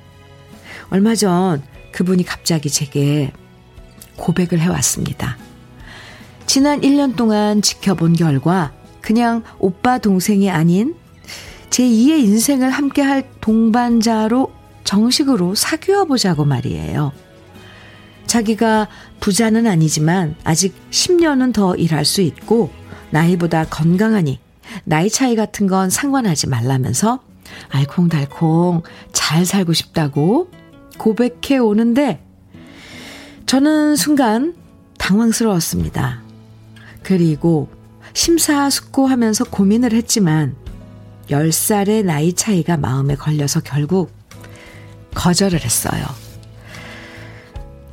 얼마 0.90 1.14
전 1.14 1.62
그분이 1.92 2.24
갑자기 2.24 2.70
제게 2.70 3.32
고백을 4.16 4.60
해왔습니다. 4.60 5.36
지난 6.46 6.80
1년 6.80 7.16
동안 7.16 7.62
지켜본 7.62 8.14
결과 8.14 8.72
그냥 9.00 9.42
오빠 9.58 9.98
동생이 9.98 10.50
아닌 10.50 10.94
제2의 11.70 12.20
인생을 12.24 12.70
함께할 12.70 13.28
동반자로 13.40 14.52
정식으로 14.84 15.54
사귀어 15.54 16.04
보자고 16.04 16.44
말이에요. 16.44 17.12
자기가 18.26 18.88
부자는 19.20 19.66
아니지만 19.66 20.36
아직 20.44 20.74
10년은 20.90 21.52
더 21.52 21.74
일할 21.74 22.04
수 22.04 22.20
있고 22.22 22.70
나이보다 23.10 23.66
건강하니 23.66 24.40
나이 24.84 25.10
차이 25.10 25.36
같은 25.36 25.66
건 25.66 25.90
상관하지 25.90 26.48
말라면서 26.48 27.20
알콩달콩 27.68 28.82
잘 29.12 29.44
살고 29.44 29.72
싶다고 29.72 30.50
고백해 30.98 31.58
오는데 31.58 32.24
저는 33.46 33.96
순간 33.96 34.54
당황스러웠습니다. 34.98 36.22
그리고 37.02 37.68
심사숙고하면서 38.14 39.44
고민을 39.44 39.92
했지만 39.92 40.54
10살의 41.28 42.04
나이 42.04 42.32
차이가 42.32 42.76
마음에 42.76 43.14
걸려서 43.14 43.60
결국 43.60 44.10
거절을 45.14 45.60
했어요. 45.64 46.02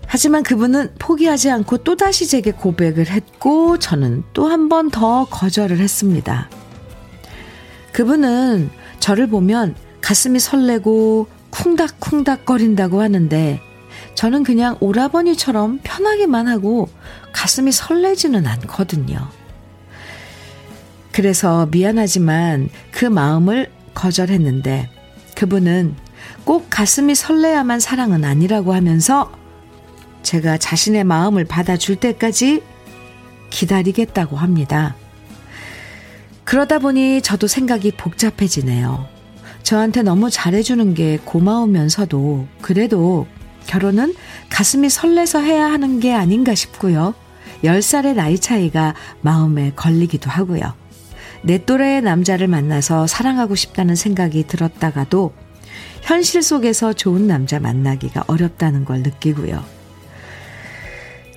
하지만 0.08 0.42
그분은 0.44 0.96
포기하지 0.98 1.52
않고 1.52 1.78
또다시 1.80 2.28
제게 2.28 2.52
고백을 2.52 3.08
했고 3.08 3.78
저는 3.78 4.24
또 4.34 4.48
한 4.50 4.68
번 4.70 4.90
더 4.90 5.26
거절을 5.26 5.78
했습니다. 5.80 6.50
그분은 7.94 8.70
저를 9.00 9.28
보면 9.28 9.76
가슴이 10.02 10.40
설레고 10.40 11.28
쿵닥쿵닥 11.52 12.46
거린다고 12.46 13.02
하는데 13.02 13.62
저는 14.16 14.44
그냥 14.44 14.78
오라버니처럼 14.80 15.80
편하게만 15.84 16.48
하고 16.48 16.90
가슴이 17.34 17.72
설레지는 17.72 18.48
않거든요. 18.48 19.28
그래서 21.12 21.68
미안하지만 21.68 22.70
그 22.92 23.06
마음을 23.06 23.70
거절했는데 23.94 24.90
그분은 25.36 25.96
꼭 26.44 26.68
가슴이 26.70 27.16
설레야만 27.16 27.80
사랑은 27.80 28.24
아니라고 28.24 28.74
하면서 28.74 29.32
제가 30.24 30.58
자신의 30.58 31.04
마음을 31.04 31.46
받아줄 31.46 31.96
때까지 31.98 32.62
기다리겠다고 33.50 34.38
합니다. 34.38 34.96
그러다 36.44 36.80
보니 36.80 37.22
저도 37.22 37.48
생각이 37.48 37.92
복잡해지네요. 37.92 39.08
저한테 39.64 40.02
너무 40.02 40.30
잘해주는 40.30 40.94
게 40.96 41.20
고마우면서도 41.24 42.48
그래도 42.62 43.28
결혼은 43.68 44.16
가슴이 44.50 44.90
설레서 44.90 45.42
해야 45.42 45.72
하는 45.72 46.00
게 46.00 46.14
아닌가 46.14 46.56
싶고요. 46.56 47.14
10살의 47.64 48.16
나이 48.16 48.40
차이가 48.40 48.96
마음에 49.22 49.72
걸리기도 49.76 50.30
하고요. 50.30 50.74
내 51.44 51.64
또래의 51.64 52.02
남자를 52.02 52.48
만나서 52.48 53.08
사랑하고 53.08 53.56
싶다는 53.56 53.96
생각이 53.96 54.48
들었다가도 54.48 55.34
현실 56.10 56.42
속에서 56.42 56.92
좋은 56.92 57.28
남자 57.28 57.60
만나기가 57.60 58.24
어렵다는 58.26 58.84
걸 58.84 59.04
느끼고요. 59.04 59.64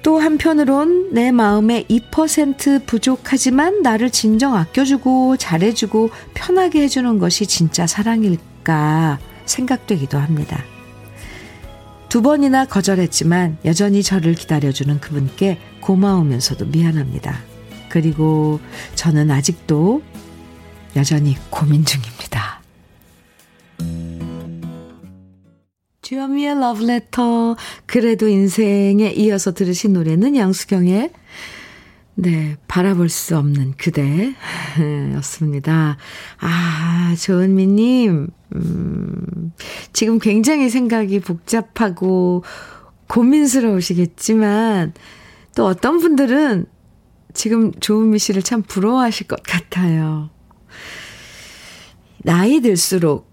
또 0.03 0.19
한편으론 0.19 1.13
내 1.13 1.31
마음에 1.31 1.85
2% 1.91 2.87
부족하지만 2.87 3.83
나를 3.83 4.09
진정 4.09 4.57
아껴주고 4.57 5.37
잘해주고 5.37 6.09
편하게 6.33 6.85
해주는 6.85 7.19
것이 7.19 7.47
진짜 7.47 7.87
사랑일까 7.87 9.19
생각되기도 9.45 10.17
합니다. 10.17 10.65
두 12.09 12.23
번이나 12.23 12.65
거절했지만 12.65 13.59
여전히 13.67 14.03
저를 14.03 14.35
기다려주는 14.35 15.01
그분께 15.01 15.59
고마우면서도 15.83 16.65
미안합니다. 16.69 17.41
그리고 17.91 18.59
저는 18.95 19.31
아직도 19.31 20.01
여전히 20.97 21.37
고민 21.51 21.85
중입니다. 21.85 22.42
주현미의 26.03 26.59
러브레터 26.59 27.57
그래도 27.87 28.27
인생에 28.27 29.13
이어서 29.13 29.55
들으신 29.55 29.93
노래는 29.93 30.37
양수경의 30.37 31.13
네, 32.15 32.57
바라볼 32.69 33.09
수 33.09 33.39
없는 33.39 33.75
그대 33.79 34.35
였습니다. 35.15 35.97
아, 36.41 37.15
조은미님, 37.19 38.29
음, 38.55 39.53
지금 39.95 40.19
굉장히 40.19 40.69
생각이 40.69 41.21
복잡하고 41.21 42.45
고민스러우시겠지만, 43.09 44.93
또 45.55 45.65
어떤 45.65 45.99
분들은 46.01 46.67
지금 47.33 47.73
조은미 47.73 48.19
씨를 48.19 48.43
참 48.43 48.63
부러워하실 48.63 49.29
것 49.29 49.43
같아요. 49.43 50.29
나이 52.19 52.61
들수록 52.61 53.32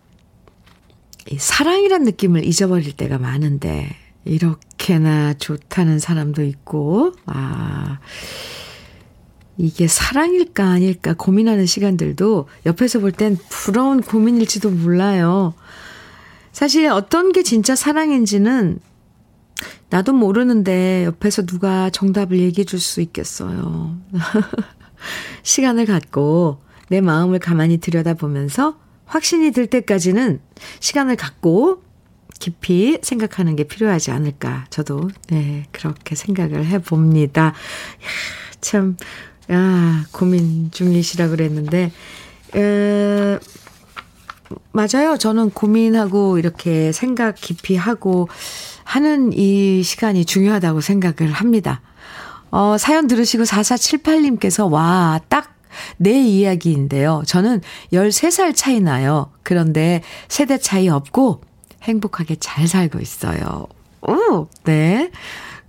사랑이란 1.37 2.03
느낌을 2.03 2.45
잊어버릴 2.45 2.93
때가 2.93 3.17
많은데, 3.17 3.89
이렇게나 4.25 5.35
좋다는 5.35 5.99
사람도 5.99 6.43
있고, 6.43 7.13
아, 7.25 7.99
이게 9.57 9.87
사랑일까 9.87 10.63
아닐까 10.65 11.13
고민하는 11.13 11.65
시간들도 11.65 12.47
옆에서 12.65 12.99
볼 12.99 13.11
땐 13.11 13.37
부러운 13.49 14.01
고민일지도 14.01 14.69
몰라요. 14.71 15.53
사실 16.53 16.87
어떤 16.87 17.33
게 17.33 17.43
진짜 17.43 17.75
사랑인지는 17.75 18.79
나도 19.89 20.13
모르는데 20.13 21.03
옆에서 21.05 21.45
누가 21.45 21.89
정답을 21.89 22.39
얘기해 22.39 22.63
줄 22.63 22.79
수 22.79 23.01
있겠어요. 23.01 23.97
시간을 25.43 25.85
갖고 25.85 26.61
내 26.87 27.01
마음을 27.01 27.39
가만히 27.39 27.79
들여다보면서 27.79 28.77
확신이 29.09 29.51
들 29.51 29.67
때까지는 29.67 30.39
시간을 30.79 31.15
갖고 31.15 31.81
깊이 32.39 32.99
생각하는 33.01 33.55
게 33.55 33.65
필요하지 33.65 34.11
않을까. 34.11 34.65
저도, 34.69 35.09
네, 35.29 35.65
그렇게 35.71 36.15
생각을 36.15 36.65
해 36.65 36.79
봅니다. 36.79 37.53
참, 38.61 38.95
아, 39.49 40.05
고민 40.11 40.71
중이시라 40.71 41.27
그랬는데, 41.29 41.91
에, 42.55 43.39
맞아요. 44.71 45.17
저는 45.17 45.51
고민하고 45.51 46.39
이렇게 46.39 46.91
생각 46.91 47.35
깊이 47.35 47.75
하고 47.75 48.29
하는 48.83 49.33
이 49.33 49.83
시간이 49.83 50.25
중요하다고 50.25 50.81
생각을 50.81 51.31
합니다. 51.31 51.81
어, 52.51 52.77
사연 52.77 53.07
들으시고 53.07 53.43
4478님께서 53.43 54.71
와, 54.71 55.19
딱 55.29 55.58
내 55.97 56.21
이야기인데요. 56.21 57.23
저는 57.25 57.61
13살 57.93 58.55
차이 58.55 58.79
나요. 58.79 59.31
그런데 59.43 60.01
세대 60.27 60.57
차이 60.57 60.89
없고 60.89 61.41
행복하게 61.83 62.35
잘 62.35 62.67
살고 62.67 62.99
있어요. 62.99 63.67
오, 64.01 64.47
네. 64.63 65.11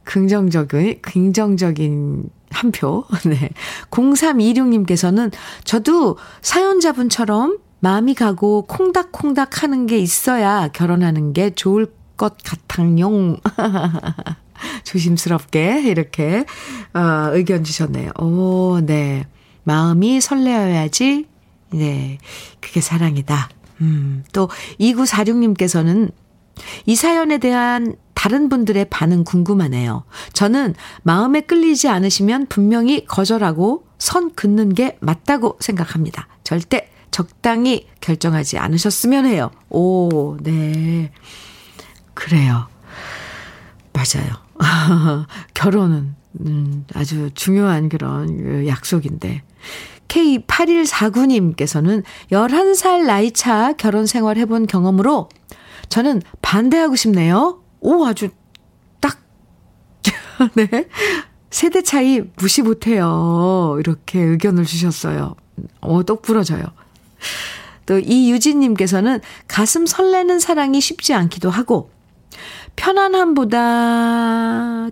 긍정적인, 0.05 1.03
긍정적인 1.03 2.31
한 2.51 2.73
표. 2.73 3.05
네. 3.27 3.51
0326님께서는 3.91 5.33
저도 5.65 6.19
사연자분처럼 6.43 7.59
마음이 7.81 8.15
가고 8.15 8.63
콩닥콩닥 8.63 9.63
하는 9.63 9.87
게 9.87 9.99
있어야 9.99 10.69
결혼하는 10.69 11.33
게 11.33 11.51
좋을 11.51 11.93
것 12.17 12.37
같앙용. 12.45 13.39
조심스럽게 14.85 15.85
이렇게 15.87 16.45
어, 16.93 17.31
의견 17.33 17.65
주셨네요. 17.65 18.11
오, 18.19 18.81
네. 18.83 19.27
마음이 19.70 20.20
설레어야지. 20.20 21.26
네. 21.74 22.18
그게 22.59 22.80
사랑이다. 22.80 23.48
음, 23.83 24.24
또 24.33 24.48
2946님께서는 24.80 26.11
이 26.87 26.96
사연에 26.96 27.38
대한 27.38 27.94
다른 28.14 28.48
분들의 28.48 28.87
반응 28.90 29.22
궁금하네요. 29.22 30.02
저는 30.33 30.74
마음에 31.04 31.42
끌리지 31.42 31.88
않으시면 31.88 32.46
분명히 32.46 33.04
거절하고 33.06 33.85
선 33.96 34.35
긋는 34.35 34.74
게 34.74 34.98
맞다고 35.00 35.56
생각합니다. 35.61 36.26
절대 36.42 36.90
적당히 37.12 37.87
결정하지 38.00 38.59
않으셨으면 38.59 39.24
해요. 39.24 39.52
오, 39.68 40.37
네. 40.40 41.12
그래요. 42.14 42.66
맞아요. 43.92 44.35
결혼은 45.54 46.16
음, 46.40 46.85
아주 46.92 47.30
중요한 47.35 47.88
그런 47.88 48.66
약속인데. 48.66 49.42
K8149님께서는 50.09 52.03
11살 52.33 53.05
나이차 53.07 53.75
결혼 53.75 54.07
생활 54.07 54.37
해본 54.37 54.66
경험으로 54.66 55.29
저는 55.88 56.23
반대하고 56.42 56.96
싶네요. 56.96 57.62
오, 57.81 58.05
아주 58.05 58.31
딱, 59.01 59.18
네. 60.55 60.68
세대 61.51 61.83
차이 61.83 62.23
무시 62.37 62.62
못해요. 62.62 63.77
이렇게 63.81 64.20
의견을 64.20 64.64
주셨어요. 64.64 65.35
어, 65.81 66.03
똑 66.05 66.23
부러져요. 66.23 66.64
또 67.87 67.99
이유진님께서는 67.99 69.20
가슴 69.49 69.85
설레는 69.87 70.38
사랑이 70.38 70.81
쉽지 70.81 71.12
않기도 71.12 71.51
하고, 71.51 71.90
편안함보다 72.76 73.61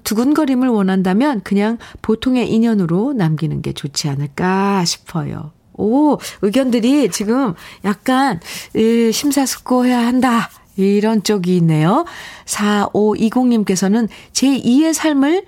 두근거림을 0.05 0.69
원한다면 0.69 1.41
그냥 1.43 1.79
보통의 2.03 2.51
인연으로 2.53 3.13
남기는 3.15 3.63
게 3.63 3.73
좋지 3.73 4.09
않을까 4.09 4.85
싶어요. 4.85 5.53
오, 5.75 6.19
의견들이 6.43 7.11
지금 7.11 7.55
약간, 7.85 8.41
예, 8.75 9.13
심사숙고해야 9.13 9.99
한다. 9.99 10.51
이런 10.77 11.23
쪽이 11.23 11.57
있네요. 11.59 12.05
4520님께서는 12.47 14.09
제2의 14.33 14.93
삶을 14.93 15.45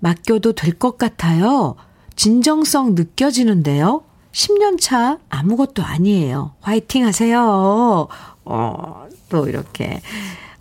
맡겨도 0.00 0.52
될 0.52 0.78
것 0.78 0.96
같아요. 0.98 1.76
진정성 2.16 2.94
느껴지는데요. 2.94 4.02
10년 4.32 4.80
차 4.80 5.18
아무것도 5.28 5.82
아니에요. 5.82 6.54
화이팅 6.60 7.06
하세요. 7.06 8.08
어, 8.44 9.06
또 9.28 9.48
이렇게. 9.48 10.00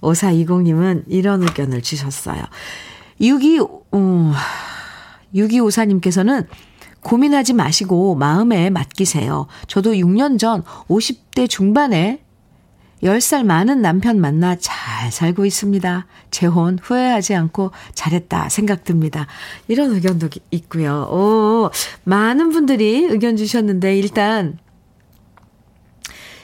5420님은 0.03 1.05
이런 1.07 1.41
의견을 1.41 1.81
주셨어요. 1.81 2.43
62, 3.19 3.59
음, 3.93 4.33
6254님께서는 5.33 6.45
고민하지 7.01 7.53
마시고 7.53 8.15
마음에 8.15 8.69
맡기세요. 8.69 9.47
저도 9.67 9.93
6년 9.93 10.39
전 10.39 10.63
50대 10.87 11.49
중반에 11.49 12.21
10살 13.03 13.43
많은 13.43 13.81
남편 13.81 14.21
만나 14.21 14.55
잘 14.55 15.11
살고 15.11 15.45
있습니다. 15.45 16.07
재혼 16.31 16.79
후회하지 16.81 17.35
않고 17.35 17.71
잘했다 17.93 18.47
생각 18.47 18.85
듭니다. 18.85 19.27
이런 19.67 19.91
의견도 19.91 20.29
있고요. 20.51 21.09
오, 21.11 21.69
많은 22.05 22.51
분들이 22.51 23.05
의견 23.09 23.35
주셨는데 23.35 23.97
일단 23.97 24.57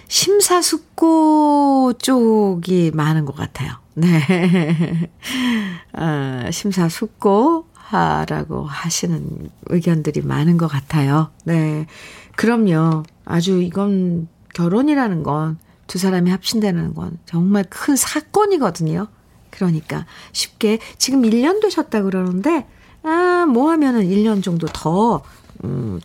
심사숙고 0.09 1.93
쪽이 1.99 2.91
많은 2.93 3.23
것 3.23 3.35
같아요. 3.35 3.71
네. 3.95 5.09
아, 5.93 6.49
심사숙고 6.51 7.67
하라고 7.73 8.65
하시는 8.65 9.49
의견들이 9.67 10.21
많은 10.21 10.57
것 10.57 10.67
같아요. 10.67 11.31
네. 11.45 11.87
그럼요. 12.35 13.03
아주 13.23 13.61
이건 13.61 14.27
결혼이라는 14.53 15.23
건 15.23 15.57
두 15.89 15.97
사람이 15.97 16.29
합친다는 16.29 16.93
건 16.93 17.17
정말 17.25 17.65
큰 17.67 17.95
사건이거든요. 17.95 19.07
그러니까 19.49 20.05
쉽게 20.31 20.77
지금 20.99 21.23
1년 21.23 21.61
되셨다 21.61 22.03
그러는데 22.03 22.67
아, 23.01 23.47
뭐 23.51 23.71
하면은 23.71 24.03
1년 24.03 24.43
정도 24.43 24.67
더 24.67 25.23
음, 25.63 25.99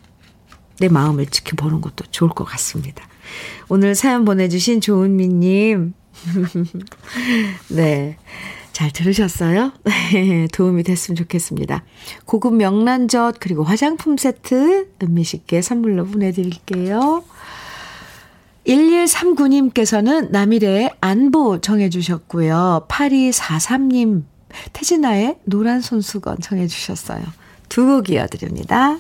내 0.81 0.89
마음을 0.89 1.27
지켜보는 1.27 1.83
것도 1.83 2.07
좋을 2.11 2.31
것 2.31 2.45
같습니다. 2.45 3.07
오늘 3.69 3.95
사연 3.95 4.25
보내주신 4.25 4.81
조은미님. 4.81 5.95
네. 7.71 8.17
잘 8.73 8.91
들으셨어요? 8.91 9.73
도움이 10.53 10.83
됐으면 10.83 11.15
좋겠습니다. 11.17 11.85
고급 12.25 12.55
명란젓 12.57 13.37
그리고 13.39 13.63
화장품 13.63 14.17
세트 14.17 14.89
은미씨께 15.01 15.63
선물로 15.63 16.07
보내드릴게요. 16.07 17.23
1139님께서는 18.67 20.31
남일의 20.31 20.91
안보 21.01 21.61
정해주셨고요. 21.61 22.87
8243님 22.89 24.25
태진아의 24.73 25.37
노란 25.45 25.81
손수건 25.81 26.41
정해주셨어요. 26.41 27.23
두 27.69 27.87
곡 27.87 28.11
이어드립니다. 28.11 28.99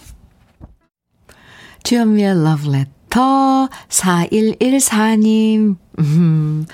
주현미의 1.83 2.35
러브레터 3.15 3.69
4114님 3.89 5.77
음, 6.01 6.67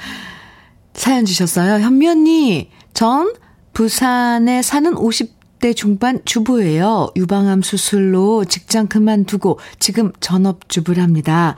사연 0.94 1.24
주셨어요. 1.26 1.84
현미 1.84 2.08
언니 2.08 2.70
전 2.94 3.34
부산에 3.74 4.62
사는 4.62 4.92
50대 4.94 5.76
중반 5.76 6.20
주부예요. 6.24 7.10
유방암 7.16 7.62
수술로 7.62 8.46
직장 8.46 8.86
그만두고 8.86 9.60
지금 9.78 10.12
전업주부를 10.20 11.02
합니다. 11.02 11.56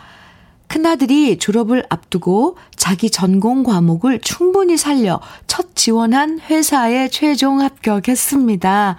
큰아들이 0.67 1.39
졸업을 1.39 1.85
앞두고 1.89 2.57
자기 2.77 3.11
전공 3.11 3.63
과목을 3.63 4.21
충분히 4.21 4.77
살려 4.77 5.21
첫 5.47 5.77
지원한 5.77 6.41
회사에 6.41 7.09
최종 7.09 7.61
합격했습니다. 7.61 8.97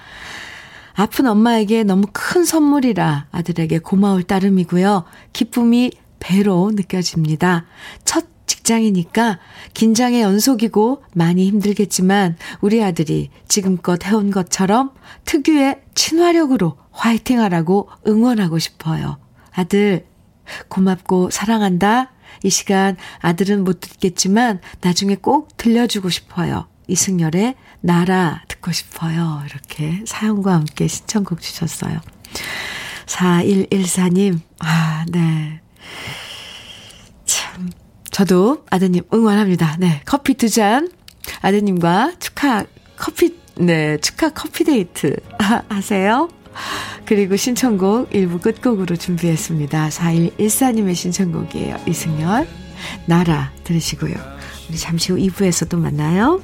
아픈 0.95 1.27
엄마에게 1.27 1.83
너무 1.83 2.07
큰 2.11 2.45
선물이라 2.45 3.27
아들에게 3.31 3.79
고마울 3.79 4.23
따름이고요. 4.23 5.05
기쁨이 5.33 5.91
배로 6.19 6.71
느껴집니다. 6.73 7.65
첫 8.05 8.25
직장이니까 8.45 9.39
긴장의 9.73 10.21
연속이고 10.21 11.03
많이 11.13 11.47
힘들겠지만 11.47 12.37
우리 12.61 12.83
아들이 12.83 13.29
지금껏 13.47 14.05
해온 14.05 14.31
것처럼 14.31 14.91
특유의 15.25 15.81
친화력으로 15.95 16.77
화이팅 16.91 17.39
하라고 17.41 17.89
응원하고 18.07 18.59
싶어요. 18.59 19.17
아들, 19.51 20.05
고맙고 20.67 21.29
사랑한다. 21.29 22.11
이 22.43 22.49
시간 22.49 22.97
아들은 23.19 23.63
못 23.63 23.79
듣겠지만 23.79 24.59
나중에 24.81 25.15
꼭 25.15 25.55
들려주고 25.57 26.09
싶어요. 26.09 26.67
이승열의 26.93 27.55
나라 27.81 28.43
듣고 28.47 28.71
싶어요. 28.71 29.41
이렇게 29.47 30.03
사연과 30.05 30.53
함께 30.53 30.87
신청곡 30.87 31.41
주셨어요. 31.41 31.99
4114님, 33.07 34.39
아, 34.59 35.05
네. 35.09 35.59
참, 37.25 37.71
저도 38.11 38.63
아드님 38.69 39.03
응원합니다. 39.11 39.77
네, 39.79 40.01
커피 40.05 40.35
두 40.35 40.49
잔, 40.49 40.89
아드님과 41.41 42.13
축하, 42.19 42.63
커피, 42.95 43.35
네, 43.55 43.97
축하 43.97 44.29
커피 44.29 44.63
데이트 44.63 45.15
하세요. 45.69 46.29
그리고 47.05 47.35
신청곡 47.35 48.11
1부 48.11 48.41
끝곡으로 48.41 48.95
준비했습니다. 48.95 49.89
4114님의 49.89 50.95
신청곡이에요. 50.95 51.77
이승열, 51.87 52.47
나라 53.07 53.51
들으시고요. 53.63 54.13
우리 54.69 54.77
잠시 54.77 55.11
후 55.11 55.17
2부에서 55.17 55.67
또 55.67 55.77
만나요. 55.77 56.41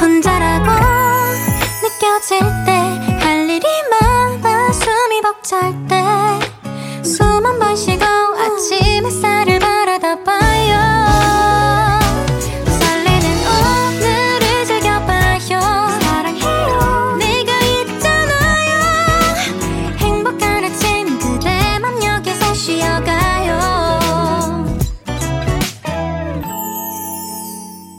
혼자라고 0.00 0.70
느껴질 1.82 2.40
때 2.66 2.77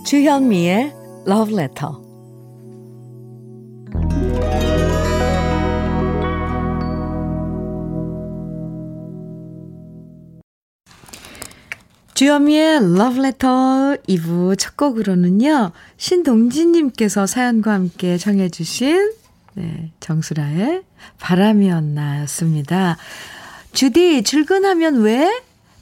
주현미의 0.10 0.92
Love 1.28 1.54
Letter. 1.54 1.94
주현미의 12.16 12.78
Love 12.78 13.20
Letter 13.20 13.98
2부 14.08 14.58
첫 14.58 14.76
곡으로는요, 14.76 15.74
신동진님께서 15.98 17.28
사연과 17.28 17.74
함께 17.74 18.18
정해주신, 18.18 19.14
네, 19.54 19.92
정수라의 20.00 20.82
바람이었나 21.20 22.22
였습니다. 22.22 22.98
주디, 23.74 24.24
출근하면 24.24 25.02
왜? 25.04 25.30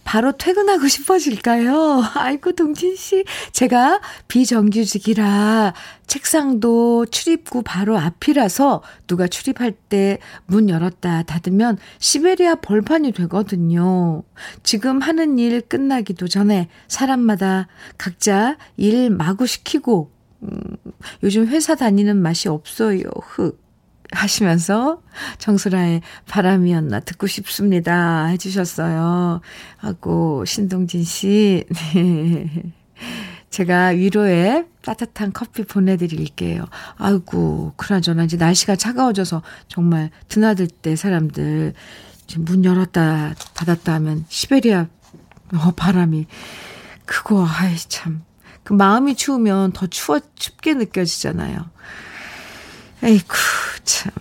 바로 0.08 0.32
퇴근하고 0.32 0.88
싶어질까요? 0.88 2.02
아이고, 2.16 2.54
동진씨. 2.54 3.26
제가 3.52 4.00
비정규직이라 4.30 5.74
책상도 6.08 7.08
출입구 7.08 7.62
바로 7.62 7.98
앞이라서 7.98 8.82
누가 9.08 9.28
출입할 9.28 9.74
때 9.74 10.20
문 10.46 10.70
열었다 10.70 11.24
닫으면 11.24 11.78
시베리아 12.00 12.56
벌판이 12.56 13.12
되거든요. 13.12 14.24
지금 14.64 15.02
하는 15.02 15.38
일 15.40 15.60
끝나기도 15.60 16.30
전에 16.30 16.70
사람마다 16.88 17.68
각자 17.98 18.58
일 18.78 19.10
마구 19.10 19.46
시키고, 19.46 20.10
음, 20.44 20.78
요즘 21.24 21.48
회사 21.48 21.76
다니는 21.76 22.16
맛이 22.16 22.48
없어요. 22.48 23.02
흑. 23.24 23.67
하시면서 24.12 25.02
정수라의 25.38 26.02
바람이었나 26.28 27.02
듣고 27.02 27.28
싶습니다. 27.28 28.26
해주셨어요. 28.28 29.42
하고, 29.78 30.46
신동진 30.46 31.04
씨. 31.04 31.66
네. 31.94 32.64
제가 33.50 33.88
위로에 33.88 34.66
따뜻한 34.84 35.34
커피 35.34 35.64
보내드릴게요. 35.64 36.66
아이고, 36.98 37.74
그나저나 37.78 38.24
이제 38.24 38.38
날씨가 38.38 38.76
차가워져서 38.76 39.42
정말 39.68 40.10
드나들 40.28 40.68
때 40.68 40.96
사람들 40.96 41.74
문 42.40 42.66
열었다 42.66 43.34
닫았다 43.54 43.94
하면 43.96 44.26
시베리아 44.28 44.88
어, 45.54 45.72
바람이 45.76 46.28
그거 47.06 47.46
아이 47.46 47.78
참 47.78 48.28
그 48.68 48.74
마음이 48.74 49.16
추우면 49.16 49.72
더 49.72 49.88
추워, 49.88 50.20
춥게 50.36 50.74
느껴지잖아요. 50.74 51.58
에이쿠, 53.08 53.36
참. 53.86 54.12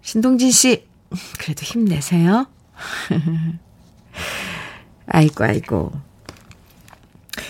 신동진 0.00 0.50
씨, 0.50 0.86
그래도 1.38 1.64
힘내세요. 1.64 2.46
아이고, 5.06 5.44
아이고. 5.44 5.92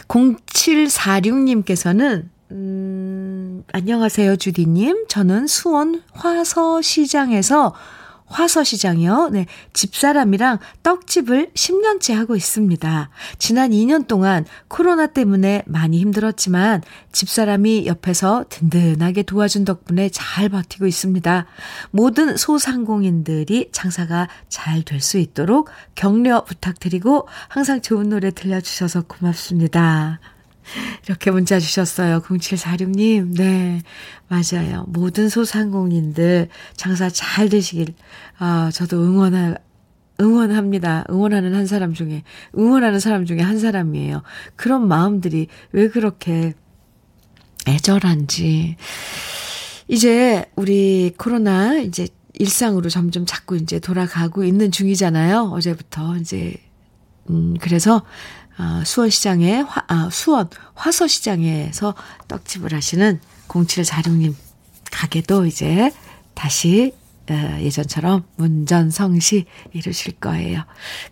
0746님께서는, 0.08 2.28
음, 2.50 3.62
안녕하세요, 3.70 4.34
주디님. 4.34 5.06
저는 5.06 5.46
수원 5.46 6.02
화서시장에서 6.10 7.72
화서시장이요. 8.26 9.30
네. 9.32 9.46
집사람이랑 9.72 10.58
떡집을 10.82 11.52
10년째 11.54 12.14
하고 12.14 12.36
있습니다. 12.36 13.10
지난 13.38 13.70
2년 13.70 14.06
동안 14.06 14.44
코로나 14.68 15.06
때문에 15.06 15.62
많이 15.66 15.98
힘들었지만 16.00 16.82
집사람이 17.12 17.86
옆에서 17.86 18.44
든든하게 18.48 19.22
도와준 19.22 19.64
덕분에 19.64 20.10
잘 20.10 20.48
버티고 20.48 20.86
있습니다. 20.86 21.46
모든 21.90 22.36
소상공인들이 22.36 23.70
장사가 23.72 24.28
잘 24.48 24.82
될 24.82 24.96
수 25.06 25.18
있도록 25.18 25.68
격려 25.94 26.44
부탁드리고 26.44 27.28
항상 27.48 27.80
좋은 27.80 28.08
노래 28.08 28.30
들려주셔서 28.30 29.02
고맙습니다. 29.02 30.20
이렇게 31.06 31.30
문자 31.30 31.58
주셨어요. 31.58 32.20
0746님. 32.20 33.36
네. 33.36 33.82
맞아요. 34.28 34.84
모든 34.88 35.28
소상공인들 35.28 36.48
장사 36.74 37.08
잘 37.08 37.48
되시길, 37.48 37.94
아, 38.38 38.70
저도 38.72 39.02
응원하, 39.02 39.54
응원합니다. 40.20 41.04
응원하는 41.10 41.54
한 41.54 41.66
사람 41.66 41.94
중에, 41.94 42.22
응원하는 42.56 43.00
사람 43.00 43.24
중에 43.24 43.40
한 43.40 43.58
사람이에요. 43.58 44.22
그런 44.56 44.88
마음들이 44.88 45.48
왜 45.72 45.88
그렇게 45.88 46.54
애절한지. 47.68 48.76
이제 49.88 50.44
우리 50.56 51.12
코로나 51.16 51.78
이제 51.78 52.08
일상으로 52.34 52.88
점점 52.88 53.24
자꾸 53.26 53.56
이제 53.56 53.78
돌아가고 53.78 54.44
있는 54.44 54.70
중이잖아요. 54.70 55.50
어제부터 55.52 56.16
이제, 56.16 56.54
음, 57.30 57.54
그래서 57.60 58.02
아, 58.58 58.82
수원시장에, 58.84 59.60
화, 59.60 59.84
아, 59.88 60.08
수원 60.10 60.48
화서시장에서 60.74 61.94
떡집을 62.28 62.72
하시는 62.72 63.20
0746님 63.48 64.34
가게도 64.90 65.46
이제 65.46 65.90
다시 66.34 66.92
어, 67.28 67.58
예전처럼 67.60 68.24
문전성시 68.36 69.46
이루실 69.72 70.14
거예요. 70.14 70.62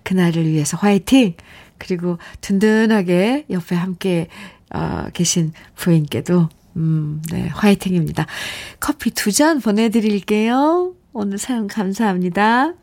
그날을 0.04 0.46
위해서 0.48 0.76
화이팅! 0.76 1.34
그리고 1.78 2.18
든든하게 2.40 3.46
옆에 3.50 3.74
함께 3.74 4.28
어, 4.72 5.06
계신 5.12 5.52
부인께도 5.74 6.48
음, 6.76 7.22
네, 7.30 7.48
화이팅입니다. 7.48 8.26
커피 8.80 9.10
두 9.10 9.30
잔 9.32 9.60
보내드릴게요. 9.60 10.94
오늘 11.12 11.38
사연 11.38 11.66
감사합니다. 11.66 12.74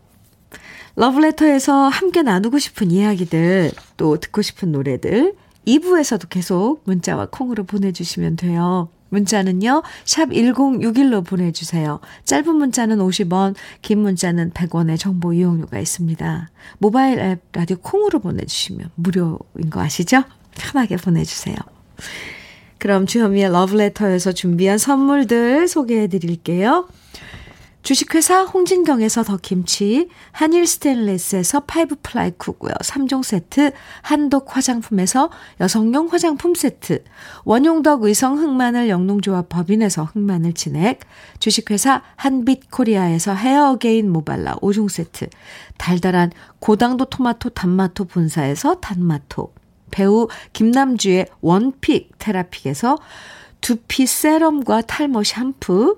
러브레터에서 0.95 1.87
함께 1.87 2.21
나누고 2.21 2.59
싶은 2.59 2.91
이야기들, 2.91 3.71
또 3.97 4.17
듣고 4.17 4.41
싶은 4.41 4.71
노래들, 4.71 5.35
2부에서도 5.65 6.27
계속 6.29 6.81
문자와 6.85 7.27
콩으로 7.31 7.63
보내주시면 7.63 8.35
돼요. 8.35 8.89
문자는요, 9.09 9.83
샵 10.05 10.29
1061로 10.29 11.25
보내주세요. 11.25 11.99
짧은 12.25 12.55
문자는 12.55 12.97
50원, 12.99 13.55
긴 13.81 13.99
문자는 13.99 14.51
100원의 14.51 14.97
정보 14.97 15.33
이용료가 15.33 15.79
있습니다. 15.79 16.49
모바일 16.79 17.19
앱 17.19 17.41
라디오 17.51 17.77
콩으로 17.77 18.19
보내주시면 18.19 18.89
무료인 18.95 19.69
거 19.69 19.81
아시죠? 19.81 20.23
편하게 20.57 20.95
보내주세요. 20.95 21.55
그럼 22.77 23.05
주현미의 23.05 23.51
러브레터에서 23.51 24.31
준비한 24.31 24.77
선물들 24.77 25.67
소개해 25.67 26.07
드릴게요. 26.07 26.87
주식회사 27.83 28.43
홍진경에서 28.43 29.23
더김치, 29.23 30.07
한일 30.31 30.67
스테인레스에서 30.67 31.61
five 31.61 31.95
ply 32.03 32.31
cookware 32.37 32.75
3종 32.75 33.23
세트, 33.23 33.71
한독 34.03 34.55
화장품에서 34.55 35.31
여성용 35.59 36.07
화장품 36.07 36.53
세트, 36.53 37.03
원용덕 37.43 38.03
의성 38.03 38.37
흑마늘 38.37 38.87
영농조합 38.87 39.49
법인에서 39.49 40.03
흑마늘 40.03 40.53
진액, 40.53 40.99
주식회사 41.39 42.03
한빛 42.17 42.69
코리아에서 42.69 43.33
헤어 43.33 43.75
게인 43.77 44.11
모발라 44.11 44.57
5종 44.57 44.87
세트, 44.87 45.27
달달한 45.77 46.31
고당도 46.59 47.05
토마토 47.05 47.49
단마토 47.49 48.05
본사에서 48.05 48.79
단마토, 48.79 49.53
배우 49.89 50.27
김남주의 50.53 51.25
원픽 51.41 52.11
테라픽에서 52.19 52.99
두피 53.59 54.05
세럼과 54.05 54.81
탈모 54.81 55.23
샴푸, 55.23 55.97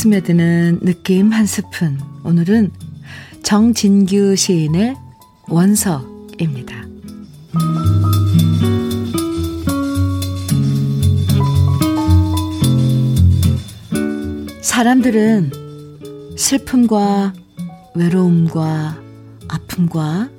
마음에 0.00 0.20
스며드는 0.20 0.80
느낌 0.82 1.30
한 1.30 1.44
스푼. 1.44 2.00
오늘은 2.24 2.70
정진규 3.42 4.34
시인의 4.34 4.96
원석입니다. 5.48 6.74
사람들은 14.62 15.52
슬픔과 16.36 17.34
외로움과 17.94 18.98
아픔과 19.48 20.30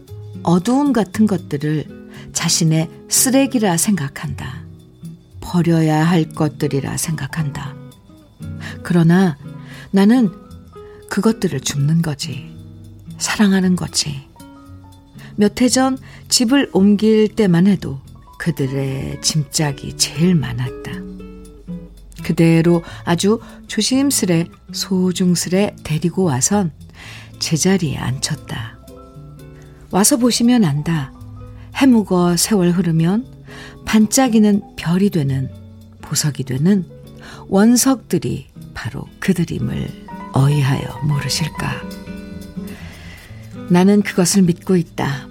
어두움 0.44 0.92
같은 0.94 1.28
것들을 1.28 1.86
자신의 2.34 2.90
쓰레기라 3.10 3.78
생각한다. 3.78 4.64
버려야 5.40 6.04
할 6.04 6.30
것들이라 6.30 6.98
생각한다. 6.98 7.76
그러나 8.82 9.38
나는 9.92 10.30
그것들을 11.10 11.60
줍는 11.60 12.02
거지. 12.02 12.50
사랑하는 13.18 13.76
거지. 13.76 14.22
몇 15.36 15.62
해 15.62 15.70
전 15.70 15.98
집을 16.30 16.70
옮길 16.74 17.28
때만 17.36 17.68
해도 17.68 18.00
그들의 18.40 19.22
짐짝이 19.22 19.98
제일 19.98 20.36
많았다. 20.36 20.92
그대로 22.24 22.84
아주 23.04 23.40
조심스레 23.68 24.48
소중스레 24.72 25.76
데리고 25.84 26.24
와선 26.24 26.72
제자리에 27.40 27.98
앉혔다. 27.98 28.80
와서 29.90 30.18
보시면 30.18 30.64
안다. 30.64 31.12
해묵어 31.76 32.38
세월 32.38 32.72
흐르면 32.72 33.26
반짝이는 33.86 34.76
별이 34.78 35.10
되는 35.10 35.50
보석이 36.02 36.44
되는 36.44 36.86
원석들이 37.48 38.48
바로 38.82 39.08
그들임을 39.20 40.08
어이하여 40.34 41.02
모르실까. 41.04 41.84
나는 43.70 44.02
그것을 44.02 44.42
믿고 44.42 44.76
있다. 44.76 45.28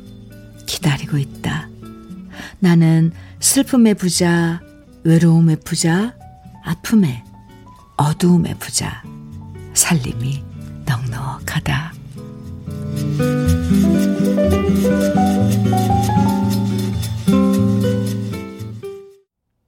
기다리고 0.67 1.19
있다. 1.19 1.69
나는 2.61 3.11
슬픔의 3.41 3.95
부자, 3.95 4.61
외로움의 5.03 5.63
부자, 5.65 6.15
아픔의 6.63 7.25
어두움의 7.97 8.55
부자, 8.61 9.03
살림이 9.75 10.45
넉넉하다. 10.87 11.93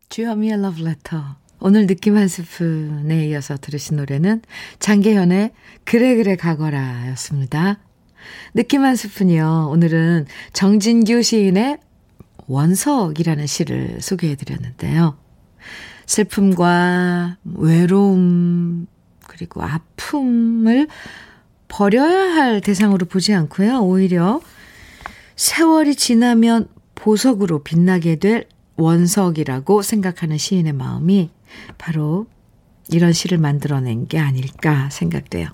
주현미의 0.09 0.63
러브레터 0.63 1.42
오늘 1.65 1.87
느낌 1.87 2.17
한 2.17 2.27
스푼에 2.27 3.29
이어서 3.29 3.57
들으신 3.57 3.97
노래는 3.97 4.43
장계현의 4.81 5.53
그래 5.85 6.17
그래 6.17 6.35
가거라 6.35 7.09
였습니다. 7.11 7.79
느낌 8.53 8.83
한 8.83 8.97
스푼이요. 8.97 9.69
오늘은 9.71 10.27
정진규 10.53 11.23
시인의 11.23 11.79
원석이라는 12.49 13.47
시를 13.47 13.99
소개해 14.01 14.35
드렸는데요. 14.35 15.17
슬픔과 16.07 17.37
외로움, 17.45 18.89
그리고 19.29 19.63
아픔을 19.63 20.89
버려야 21.69 22.35
할 22.35 22.61
대상으로 22.61 23.07
보지 23.07 23.35
않고요. 23.35 23.83
오히려 23.83 24.41
세월이 25.37 25.95
지나면 25.95 26.67
보석으로 26.97 27.63
빛나게 27.63 28.17
될 28.17 28.49
원석이라고 28.75 29.83
생각하는 29.83 30.39
시인의 30.39 30.73
마음이 30.73 31.31
바로 31.79 32.27
이런 32.91 33.13
시를 33.13 33.39
만들어낸 33.39 34.07
게 34.07 34.19
아닐까 34.19 34.91
생각돼요. 34.91 35.49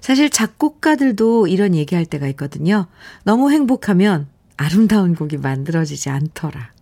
사실 0.00 0.28
작곡가들도 0.28 1.46
이런 1.46 1.74
얘기할 1.74 2.04
때가 2.04 2.26
있거든요. 2.28 2.86
너무 3.24 3.50
행복하면 3.50 4.28
아름다운 4.56 5.14
곡이 5.14 5.38
만들어지지 5.38 6.10
않더라. 6.10 6.72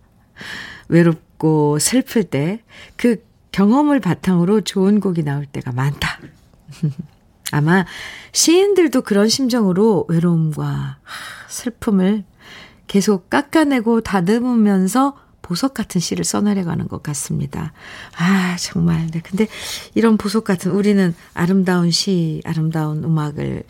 외롭고 0.89 1.79
슬플 1.79 2.25
때 2.25 2.61
그 2.97 3.23
경험을 3.51 3.99
바탕으로 3.99 4.61
좋은 4.61 4.99
곡이 4.99 5.23
나올 5.23 5.45
때가 5.45 5.71
많다. 5.71 6.19
아마 7.51 7.85
시인들도 8.31 9.03
그런 9.03 9.29
심정으로 9.29 10.05
외로움과 10.09 10.97
슬픔을 11.47 12.23
계속 12.87 13.29
깎아내고 13.29 14.01
다듬으면서 14.01 15.17
보석 15.43 15.75
같은 15.75 16.01
시를 16.01 16.25
써내려가는 16.25 16.87
것 16.87 17.03
같습니다. 17.03 17.73
아, 18.17 18.55
정말. 18.57 19.05
네. 19.11 19.21
근데 19.21 19.47
이런 19.93 20.17
보석 20.17 20.45
같은 20.45 20.71
우리는 20.71 21.13
아름다운 21.35 21.91
시, 21.91 22.41
아름다운 22.45 23.03
음악을 23.03 23.63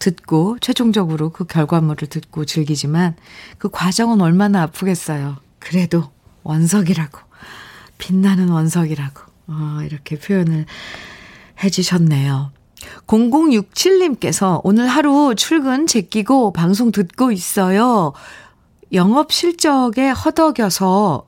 듣고 0.00 0.58
최종적으로 0.60 1.30
그 1.30 1.44
결과물을 1.44 2.08
듣고 2.08 2.44
즐기지만 2.44 3.14
그 3.58 3.68
과정은 3.68 4.20
얼마나 4.20 4.62
아프겠어요. 4.62 5.36
그래도 5.60 6.10
원석이라고. 6.42 7.20
빛나는 7.98 8.48
원석이라고. 8.48 9.20
어, 9.46 9.78
이렇게 9.84 10.18
표현을 10.18 10.66
해주셨네요. 11.62 12.50
0067님께서 13.06 14.60
오늘 14.64 14.88
하루 14.88 15.34
출근 15.36 15.86
제끼고 15.86 16.52
방송 16.52 16.92
듣고 16.92 17.30
있어요. 17.30 18.12
영업 18.94 19.32
실적에 19.32 20.10
허덕여서 20.10 21.26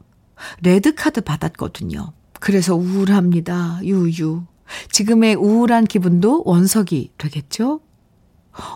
레드카드 0.63 1.23
받았거든요. 1.23 2.13
그래서 2.41 2.75
우울합니다. 2.75 3.81
유유. 3.83 4.45
지금의 4.91 5.35
우울한 5.35 5.85
기분도 5.85 6.43
원석이 6.45 7.13
되겠죠? 7.19 7.81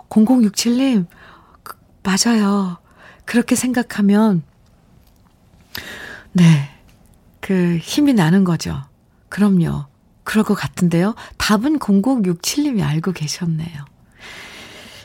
0067님, 0.08 1.06
그, 1.62 1.76
맞아요. 2.02 2.78
그렇게 3.24 3.54
생각하면, 3.54 4.42
네, 6.32 6.70
그 7.40 7.78
힘이 7.80 8.12
나는 8.12 8.44
거죠. 8.44 8.82
그럼요. 9.28 9.86
그럴 10.22 10.44
것 10.44 10.54
같은데요. 10.54 11.14
답은 11.38 11.78
0067님이 11.78 12.84
알고 12.84 13.12
계셨네요. 13.12 13.84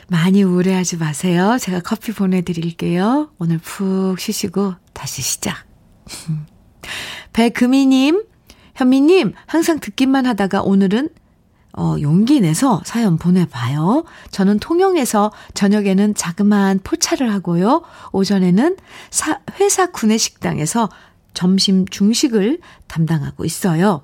많이 0.08 0.42
우울해하지 0.42 0.98
마세요. 0.98 1.56
제가 1.60 1.80
커피 1.80 2.12
보내드릴게요. 2.12 3.30
오늘 3.38 3.58
푹 3.58 4.18
쉬시고 4.18 4.74
다시 4.92 5.22
시작. 5.22 5.66
배금희님, 7.32 8.24
현미님, 8.76 9.32
항상 9.46 9.80
듣기만 9.80 10.26
하다가 10.26 10.62
오늘은 10.62 11.08
어, 11.78 11.96
용기 12.00 12.40
내서 12.40 12.80
사연 12.86 13.18
보내봐요. 13.18 14.04
저는 14.30 14.60
통영에서 14.60 15.30
저녁에는 15.52 16.14
자그마한 16.14 16.80
포차를 16.82 17.30
하고요. 17.32 17.82
오전에는 18.12 18.76
사, 19.10 19.40
회사 19.60 19.90
구내식당에서 19.90 20.88
점심 21.34 21.86
중식을 21.86 22.60
담당하고 22.86 23.44
있어요. 23.44 24.02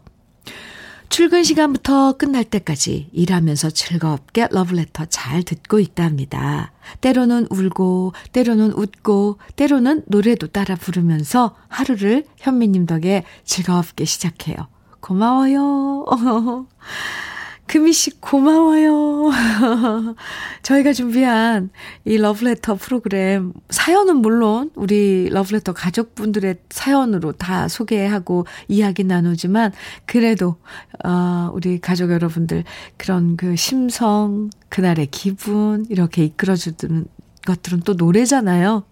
출근 1.13 1.43
시간부터 1.43 2.15
끝날 2.15 2.43
때까지 2.43 3.11
일하면서 3.13 3.69
즐겁게 3.69 4.49
러브레터 4.51 5.05
잘 5.11 5.43
듣고 5.43 5.79
있답니다. 5.79 6.73
때로는 7.03 7.49
울고, 7.51 8.15
때로는 8.33 8.73
웃고, 8.73 9.37
때로는 9.55 10.05
노래도 10.07 10.47
따라 10.47 10.75
부르면서 10.75 11.55
하루를 11.69 12.25
현미님 12.39 12.87
덕에 12.87 13.25
즐겁게 13.45 14.07
시작해요. 14.07 14.57
고마워요. 15.01 16.07
금희 17.73 17.91
씨 17.95 18.11
고마워요. 18.21 19.31
저희가 20.63 20.93
준비한 20.93 21.71
이 22.05 22.19
러브레터 22.19 22.75
프로그램 22.75 23.55
사연은 23.71 24.17
물론 24.17 24.71
우리 24.75 25.31
러브레터 25.31 25.73
가족분들의 25.73 26.57
사연으로 26.69 27.33
다 27.33 27.69
소개하고 27.69 28.45
이야기 28.69 29.05
나누지만 29.05 29.73
그래도 30.05 30.57
어 31.03 31.51
우리 31.55 31.81
가족 31.81 32.11
여러분들 32.11 32.65
그런 32.99 33.39
그 33.39 33.57
심성 33.57 34.51
그날의 34.69 35.07
기분 35.07 35.87
이렇게 35.89 36.25
이끌어 36.25 36.57
주는 36.57 37.07
것들은 37.47 37.81
또 37.87 37.95
노래잖아요. 37.95 38.85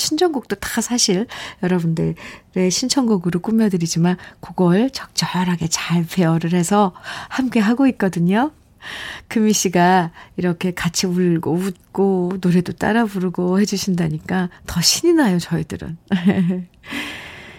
신청곡도 0.00 0.56
다 0.56 0.80
사실 0.80 1.26
여러분들의 1.62 2.14
신청곡으로 2.70 3.40
꾸며드리지만 3.40 4.16
그걸 4.40 4.90
적절하게 4.90 5.68
잘 5.68 6.04
배열을 6.04 6.54
해서 6.54 6.92
함께 7.28 7.60
하고 7.60 7.86
있거든요. 7.88 8.50
금희 9.28 9.52
씨가 9.52 10.10
이렇게 10.36 10.72
같이 10.72 11.06
울고 11.06 11.52
웃고 11.52 12.38
노래도 12.40 12.72
따라 12.72 13.04
부르고 13.04 13.60
해주신다니까 13.60 14.48
더 14.66 14.80
신이 14.80 15.12
나요, 15.12 15.38
저희들은. 15.38 15.98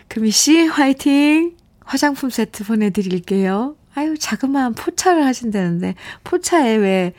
금희 0.07 0.31
씨, 0.31 0.65
화이팅! 0.65 1.55
화장품 1.85 2.29
세트 2.29 2.65
보내드릴게요. 2.65 3.75
아유, 3.93 4.17
자그마한 4.17 4.73
포차를 4.73 5.25
하신다는데, 5.25 5.95
포차에 6.23 6.75
왜 6.75 7.13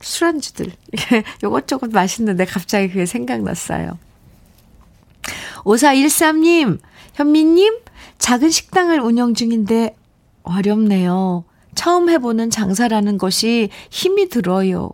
술안주들, 0.00 0.72
요것저것 1.42 1.90
맛있는데 1.90 2.44
갑자기 2.44 2.88
그게 2.88 3.06
생각났어요. 3.06 3.98
5413님, 5.64 6.78
현미님, 7.14 7.78
작은 8.18 8.50
식당을 8.50 9.00
운영 9.00 9.34
중인데 9.34 9.96
어렵네요. 10.42 11.44
처음 11.74 12.08
해보는 12.08 12.50
장사라는 12.50 13.18
것이 13.18 13.70
힘이 13.90 14.28
들어요. 14.28 14.90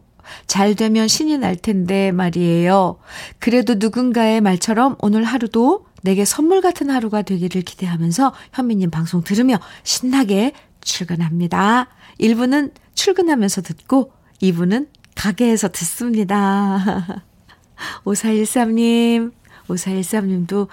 잘 0.47 0.75
되면 0.75 1.09
신이 1.09 1.38
날 1.38 1.57
텐데 1.57 2.12
말이에요. 2.12 2.99
그래도 3.38 3.75
누군가의 3.77 4.40
말처럼 4.40 4.97
오늘 5.01 5.25
하루도 5.25 5.87
내게 6.03 6.25
선물 6.25 6.61
같은 6.61 6.90
하루가 6.90 7.23
되기를 7.23 7.62
기대하면서 7.62 8.33
현미님 8.53 8.90
방송 8.90 9.23
들으며 9.23 9.59
신나게 9.83 10.53
출근합니다. 10.81 11.88
1부는 12.21 12.73
출근하면서 12.95 13.62
듣고 13.62 14.12
2부는 14.40 14.88
가게에서 15.14 15.69
듣습니다. 15.69 17.25
5413님, 18.05 19.33
5413님도 19.75 20.69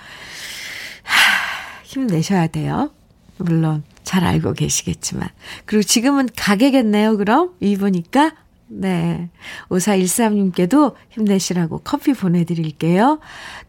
하, 1.04 1.84
힘내셔야 1.84 2.48
돼요. 2.48 2.92
물론 3.38 3.84
잘 4.04 4.24
알고 4.24 4.54
계시겠지만. 4.54 5.30
그리고 5.66 5.84
지금은 5.84 6.30
가게겠네요, 6.36 7.18
그럼? 7.18 7.54
이보니까. 7.60 8.34
네. 8.70 9.30
5413님께도 9.70 10.96
힘내시라고 11.10 11.80
커피 11.84 12.14
보내드릴게요. 12.14 13.20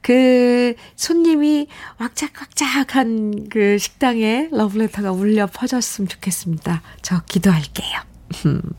그, 0.00 0.74
손님이 0.96 1.68
왁짝왁짝한 1.98 3.48
그 3.48 3.78
식당에 3.78 4.48
러브레터가 4.50 5.12
울려 5.12 5.46
퍼졌으면 5.46 6.08
좋겠습니다. 6.08 6.82
저 7.02 7.22
기도할게요. 7.22 8.00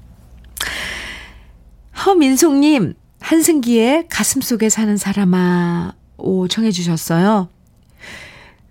허민송님, 2.05 2.95
한승기의 3.19 4.07
가슴 4.09 4.41
속에 4.41 4.69
사는 4.69 4.95
사람아, 4.97 5.93
오, 6.21 6.47
청해 6.47 6.71
주셨어요. 6.71 7.49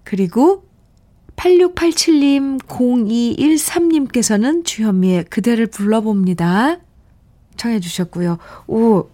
그리고 0.05 0.65
8687님, 1.37 2.63
0213님께서는 2.65 4.65
주현미의 4.65 5.25
그대를 5.25 5.67
불러봅니다. 5.67 6.79
청해 7.57 7.81
주셨고요. 7.81 8.39
오, 8.67 9.09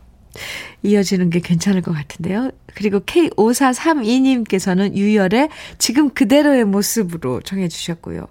이어지는 0.83 1.31
게 1.31 1.41
괜찮을 1.41 1.83
것 1.83 1.93
같은데요. 1.93 2.51
그리고 2.75 3.01
K5432님께서는 3.01 4.97
유열의 4.97 5.49
지금 5.79 6.11
그대로의 6.11 6.65
모습으로 6.65 7.41
청해 7.43 7.69
주셨고요. 7.69 8.27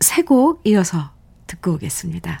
세 0.00 0.22
곡 0.22 0.60
이어서 0.64 1.10
듣고 1.46 1.74
오겠습니다. 1.74 2.40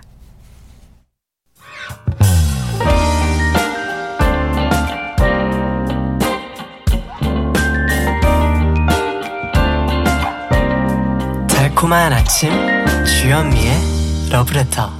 달콤한 11.82 12.12
아침 12.12 12.48
주현미의 13.04 14.30
러브레터 14.30 14.92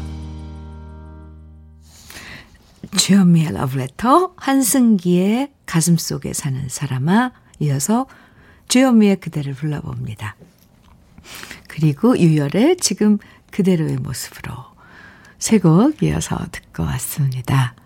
주현미의 2.96 3.52
러브레터 3.52 4.32
한승기의 4.36 5.52
가슴속에 5.64 6.32
사는 6.32 6.68
사람아 6.68 7.30
이어서 7.60 8.06
주현미의 8.66 9.20
그대를 9.20 9.54
불러봅니다. 9.54 10.34
그리고 11.68 12.18
유열의 12.18 12.78
지금 12.78 13.18
그대로의 13.52 13.98
모습으로 13.98 14.52
세 15.38 15.58
곡 15.60 16.02
이어서 16.02 16.36
듣고 16.50 16.82
왔습니다. 16.82 17.76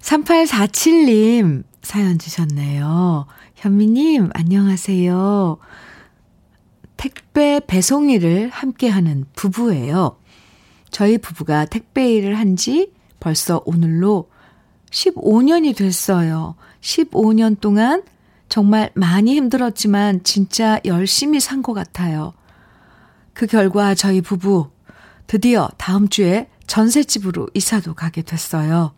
3847님 0.00 1.64
사연 1.82 2.18
주셨네요. 2.18 3.26
현미님, 3.56 4.30
안녕하세요. 4.32 5.58
택배 7.00 7.62
배송 7.66 8.10
일을 8.10 8.50
함께하는 8.50 9.24
부부예요. 9.34 10.18
저희 10.90 11.16
부부가 11.16 11.64
택배 11.64 12.12
일을 12.12 12.38
한 12.38 12.56
지 12.56 12.92
벌써 13.20 13.62
오늘로 13.64 14.28
15년이 14.90 15.74
됐어요. 15.74 16.56
15년 16.82 17.58
동안 17.58 18.02
정말 18.50 18.90
많이 18.94 19.34
힘들었지만 19.34 20.24
진짜 20.24 20.78
열심히 20.84 21.40
산 21.40 21.62
것 21.62 21.72
같아요. 21.72 22.34
그 23.32 23.46
결과 23.46 23.94
저희 23.94 24.20
부부 24.20 24.68
드디어 25.26 25.70
다음 25.78 26.08
주에 26.08 26.50
전셋집으로 26.66 27.48
이사도 27.54 27.94
가게 27.94 28.20
됐어요. 28.20 28.92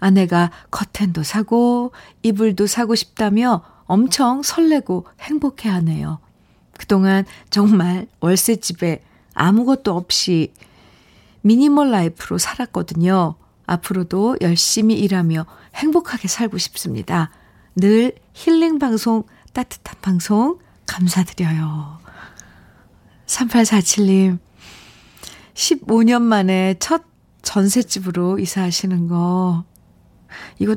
아내가 0.00 0.50
커튼도 0.72 1.22
사고 1.22 1.92
이불도 2.24 2.66
사고 2.66 2.96
싶다며 2.96 3.62
엄청 3.84 4.42
설레고 4.42 5.06
행복해 5.20 5.68
하네요. 5.68 6.18
그동안 6.78 7.24
정말 7.50 8.06
월세 8.20 8.56
집에 8.56 9.02
아무것도 9.34 9.94
없이 9.94 10.52
미니멀 11.42 11.90
라이프로 11.90 12.38
살았거든요. 12.38 13.36
앞으로도 13.66 14.38
열심히 14.40 14.98
일하며 14.98 15.46
행복하게 15.74 16.28
살고 16.28 16.58
싶습니다. 16.58 17.30
늘 17.76 18.12
힐링 18.32 18.78
방송, 18.78 19.24
따뜻한 19.52 20.00
방송 20.00 20.58
감사드려요. 20.86 21.98
3847님, 23.26 24.38
15년 25.54 26.22
만에 26.22 26.74
첫 26.78 27.02
전셋집으로 27.42 28.38
이사하시는 28.38 29.08
거, 29.08 29.64
이거 30.58 30.76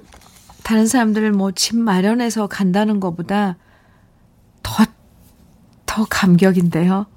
다른 0.63 0.85
사람들 0.85 1.31
뭐 1.31 1.51
집 1.51 1.77
마련해서 1.77 2.47
간다는 2.47 2.99
것보다 2.99 3.53
더, 3.53 3.66
더 5.97 6.05
감격인데요. 6.07 7.07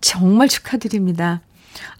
정말 0.00 0.48
축하드립니다. 0.48 1.42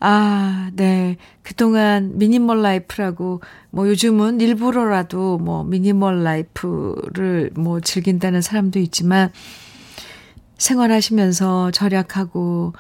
아, 0.00 0.70
네. 0.72 1.18
그동안 1.42 2.16
minimal 2.16 2.62
life라고, 2.62 3.42
뭐 3.68 3.86
요즘은 3.86 4.40
일부러라도 4.40 5.36
뭐 5.36 5.64
minimal 5.64 6.22
life를 6.24 7.50
뭐 7.54 7.80
즐긴다는 7.80 8.40
사람도 8.40 8.78
있지만, 8.78 9.30
생활하시면서 10.56 11.72
절약하고, 11.72 12.72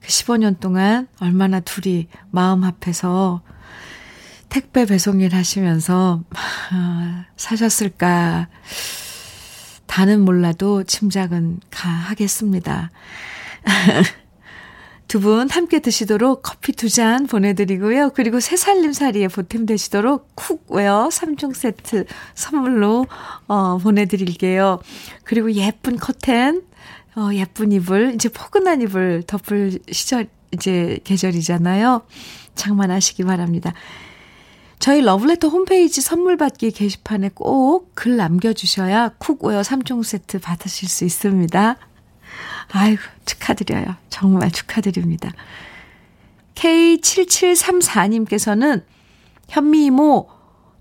그 0.00 0.06
15년 0.06 0.60
동안 0.60 1.08
얼마나 1.18 1.58
둘이 1.58 2.06
마음 2.30 2.62
합해서 2.62 3.42
택배 4.50 4.86
배송 4.86 5.20
일 5.20 5.34
하시면서 5.34 6.22
아, 6.70 7.24
사셨을까. 7.36 8.46
다는 9.90 10.20
몰라도 10.20 10.84
짐작은 10.84 11.58
가 11.68 11.88
하겠습니다. 11.88 12.92
두 15.08 15.18
분 15.18 15.50
함께 15.50 15.80
드시도록 15.80 16.42
커피 16.42 16.70
두 16.72 16.88
잔 16.88 17.26
보내드리고요. 17.26 18.10
그리고 18.10 18.38
새살림살이에 18.38 19.26
보탬되시도록 19.26 20.36
cookware 20.36 21.08
3종 21.08 21.54
세트 21.54 22.04
선물로 22.36 23.06
어, 23.48 23.78
보내드릴게요. 23.78 24.78
그리고 25.24 25.50
예쁜 25.54 25.96
커튼, 25.96 26.62
어, 27.16 27.30
예쁜 27.32 27.72
이불, 27.72 28.12
이제 28.14 28.28
포근한 28.28 28.82
이불 28.82 29.24
덮을 29.26 29.80
시절, 29.90 30.28
이제 30.52 31.00
계절이잖아요. 31.02 32.02
장만하시기 32.54 33.24
바랍니다. 33.24 33.74
저희 34.80 35.02
러브레터 35.02 35.48
홈페이지 35.48 36.00
선물 36.00 36.36
받기 36.36 36.72
게시판에 36.72 37.30
꼭 37.34 37.94
글 37.94 38.16
남겨주셔야 38.16 39.10
cookware 39.18 39.60
3종 39.60 40.02
세트 40.02 40.40
받으실 40.40 40.88
수 40.88 41.04
있습니다. 41.04 41.76
아이고, 42.72 43.02
축하드려요. 43.26 43.96
정말 44.08 44.50
축하드립니다. 44.50 45.30
K7734님께서는 46.54 48.84
현미 49.50 49.84
이모 49.84 50.28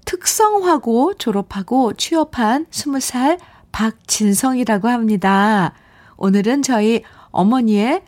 특성화고 0.05 1.15
졸업하고 1.15 1.91
취업한 1.93 2.67
20살 2.67 3.37
박진성이라고 3.73 4.87
합니다. 4.87 5.73
오늘은 6.15 6.61
저희 6.61 7.03
어머니의 7.31 8.03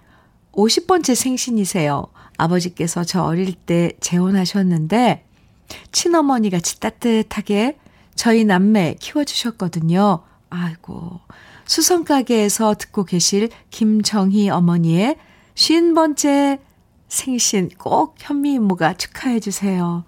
50번째 0.53 1.15
생신이세요. 1.15 2.07
아버지께서 2.37 3.03
저 3.03 3.23
어릴 3.23 3.55
때 3.55 3.91
재혼하셨는데 3.99 5.25
친어머니 5.91 6.49
같이 6.49 6.79
따뜻하게 6.79 7.77
저희 8.15 8.45
남매 8.45 8.95
키워주셨거든요. 8.99 10.23
아이고, 10.49 11.19
수성가게에서 11.65 12.75
듣고 12.75 13.05
계실 13.05 13.49
김정희 13.69 14.49
어머니의 14.49 15.17
50번째 15.55 16.59
생신 17.07 17.69
꼭 17.77 18.15
현미 18.19 18.53
이모가 18.53 18.93
축하해 18.93 19.39
주세요. 19.39 20.03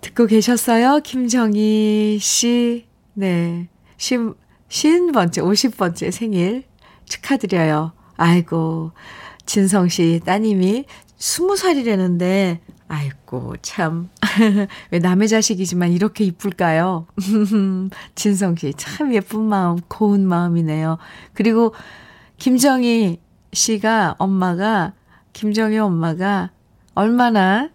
듣고 0.00 0.26
계셨어요? 0.26 1.00
김정희 1.00 2.18
씨. 2.20 2.86
네. 3.14 3.68
50, 3.98 4.36
50번째, 4.68 5.38
50번째 5.38 6.10
생일 6.10 6.64
축하드려요. 7.04 7.92
아이고, 8.16 8.92
진성 9.46 9.88
씨 9.88 10.20
따님이 10.24 10.84
20살이라는데, 11.22 12.58
아이고, 12.88 13.54
참. 13.62 14.10
왜 14.90 14.98
남의 14.98 15.28
자식이지만 15.28 15.92
이렇게 15.92 16.24
이쁠까요? 16.24 17.06
진성 18.16 18.56
씨, 18.56 18.74
참 18.76 19.14
예쁜 19.14 19.42
마음, 19.42 19.78
고운 19.88 20.26
마음이네요. 20.26 20.98
그리고 21.32 21.74
김정희 22.38 23.20
씨가, 23.52 24.16
엄마가, 24.18 24.94
김정희 25.32 25.78
엄마가 25.78 26.50
얼마나, 26.94 27.70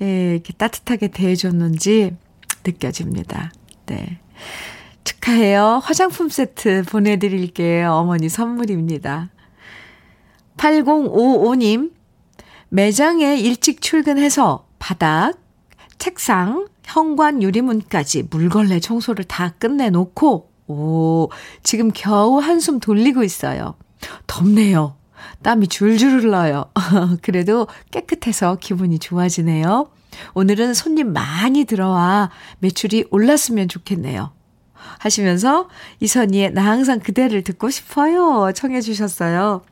예, 0.00 0.34
이렇게 0.34 0.52
따뜻하게 0.52 1.08
대해줬는지 1.08 2.16
느껴집니다. 2.64 3.50
네. 3.86 4.20
축하해요. 5.02 5.80
화장품 5.82 6.28
세트 6.28 6.84
보내드릴게요. 6.84 7.92
어머니 7.92 8.28
선물입니다. 8.28 9.30
8055님, 10.56 11.95
매장에 12.68 13.36
일찍 13.36 13.80
출근해서 13.80 14.66
바닥, 14.78 15.34
책상, 15.98 16.66
현관 16.84 17.42
유리문까지 17.42 18.24
물걸레 18.30 18.80
청소를 18.80 19.24
다 19.24 19.54
끝내놓고, 19.58 20.50
오, 20.68 21.28
지금 21.62 21.90
겨우 21.94 22.38
한숨 22.38 22.80
돌리고 22.80 23.22
있어요. 23.22 23.76
덥네요. 24.26 24.96
땀이 25.42 25.68
줄줄 25.68 26.22
흘러요. 26.22 26.66
그래도 27.22 27.66
깨끗해서 27.90 28.56
기분이 28.56 28.98
좋아지네요. 28.98 29.88
오늘은 30.34 30.74
손님 30.74 31.12
많이 31.12 31.64
들어와 31.64 32.30
매출이 32.60 33.06
올랐으면 33.10 33.68
좋겠네요. 33.68 34.32
하시면서 34.98 35.68
이선희의 36.00 36.52
나 36.52 36.64
항상 36.64 37.00
그대를 37.00 37.42
듣고 37.42 37.70
싶어요. 37.70 38.52
청해 38.52 38.80
주셨어요. 38.80 39.62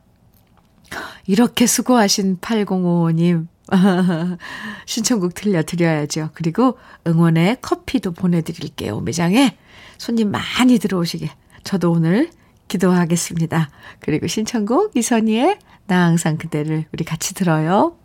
이렇게 1.27 1.65
수고하신 1.67 2.37
8055님. 2.37 3.47
신청곡 4.85 5.33
들려드려야죠. 5.33 6.29
그리고 6.33 6.77
응원의 7.07 7.57
커피도 7.61 8.11
보내드릴게요. 8.11 8.99
매장에 9.01 9.57
손님 9.97 10.31
많이 10.31 10.77
들어오시게. 10.77 11.31
저도 11.63 11.91
오늘 11.91 12.29
기도하겠습니다. 12.67 13.69
그리고 13.99 14.27
신청곡 14.27 14.95
이선희의 14.95 15.59
나 15.87 16.05
항상 16.05 16.37
그대를 16.37 16.85
우리 16.93 17.03
같이 17.03 17.33
들어요. 17.33 17.97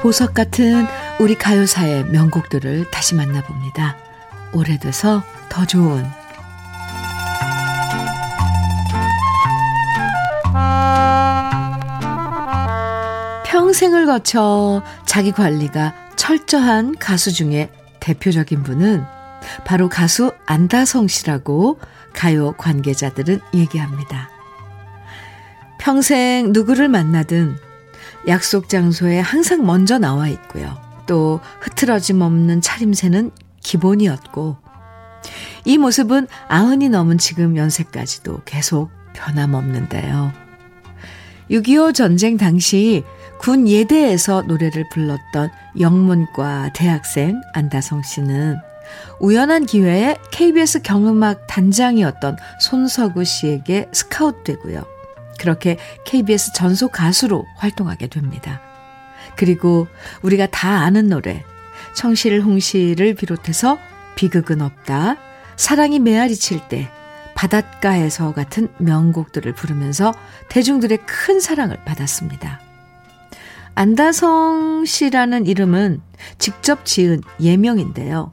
보석 0.00 0.32
같은 0.32 0.86
우리 1.20 1.34
가요사의 1.34 2.04
명곡들을 2.04 2.92
다시 2.92 3.16
만나봅니다. 3.16 3.96
오래돼서 4.52 5.24
더 5.48 5.66
좋은 5.66 6.06
평생을 13.44 14.06
거쳐 14.06 14.82
자기 15.06 15.32
관리가 15.32 15.92
철저한 16.14 16.96
가수 16.98 17.32
중에 17.32 17.70
대표적인 17.98 18.62
분은 18.62 19.04
바로 19.64 19.88
가수 19.88 20.32
안다성 20.46 21.08
씨라고 21.08 21.80
가요 22.12 22.52
관계자들은 22.52 23.40
얘기합니다. 23.54 24.30
평생 25.78 26.52
누구를 26.52 26.88
만나든 26.88 27.56
약속 28.28 28.68
장소에 28.68 29.18
항상 29.18 29.66
먼저 29.66 29.98
나와 29.98 30.28
있고요. 30.28 30.87
또 31.08 31.40
흐트러짐 31.60 32.22
없는 32.22 32.60
차림새는 32.60 33.32
기본이었고, 33.60 34.56
이 35.64 35.76
모습은 35.76 36.28
아흔이 36.46 36.88
넘은 36.88 37.18
지금 37.18 37.56
연세까지도 37.56 38.42
계속 38.44 38.90
변함없는데요. 39.14 40.32
6.25 41.50 41.94
전쟁 41.94 42.36
당시 42.36 43.02
군 43.38 43.68
예대에서 43.68 44.42
노래를 44.42 44.84
불렀던 44.90 45.50
영문과 45.80 46.72
대학생 46.72 47.40
안다성 47.54 48.02
씨는 48.02 48.58
우연한 49.20 49.66
기회에 49.66 50.16
KBS 50.30 50.82
경음악 50.82 51.46
단장이었던 51.46 52.36
손석우 52.60 53.24
씨에게 53.24 53.88
스카웃되고요. 53.92 54.82
그렇게 55.38 55.78
KBS 56.04 56.52
전속 56.52 56.92
가수로 56.92 57.46
활동하게 57.56 58.08
됩니다. 58.08 58.60
그리고 59.38 59.86
우리가 60.22 60.46
다 60.46 60.80
아는 60.80 61.08
노래, 61.08 61.44
청실 61.94 62.42
홍시를 62.42 63.14
비롯해서 63.14 63.78
비극은 64.16 64.60
없다, 64.60 65.16
사랑이 65.56 66.00
메아리 66.00 66.34
칠 66.34 66.60
때, 66.68 66.90
바닷가에서 67.36 68.34
같은 68.34 68.68
명곡들을 68.78 69.52
부르면서 69.54 70.12
대중들의 70.48 70.98
큰 71.06 71.38
사랑을 71.38 71.78
받았습니다. 71.84 72.60
안다성 73.76 74.84
씨라는 74.84 75.46
이름은 75.46 76.02
직접 76.38 76.84
지은 76.84 77.20
예명인데요. 77.40 78.32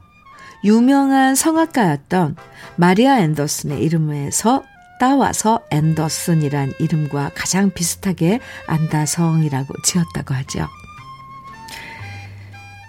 유명한 0.64 1.36
성악가였던 1.36 2.34
마리아 2.74 3.20
앤더슨의 3.20 3.80
이름에서 3.80 4.64
따와서 4.98 5.60
앤더슨이란 5.70 6.72
이름과 6.80 7.30
가장 7.36 7.70
비슷하게 7.70 8.40
안다성이라고 8.66 9.72
지었다고 9.84 10.34
하죠. 10.34 10.66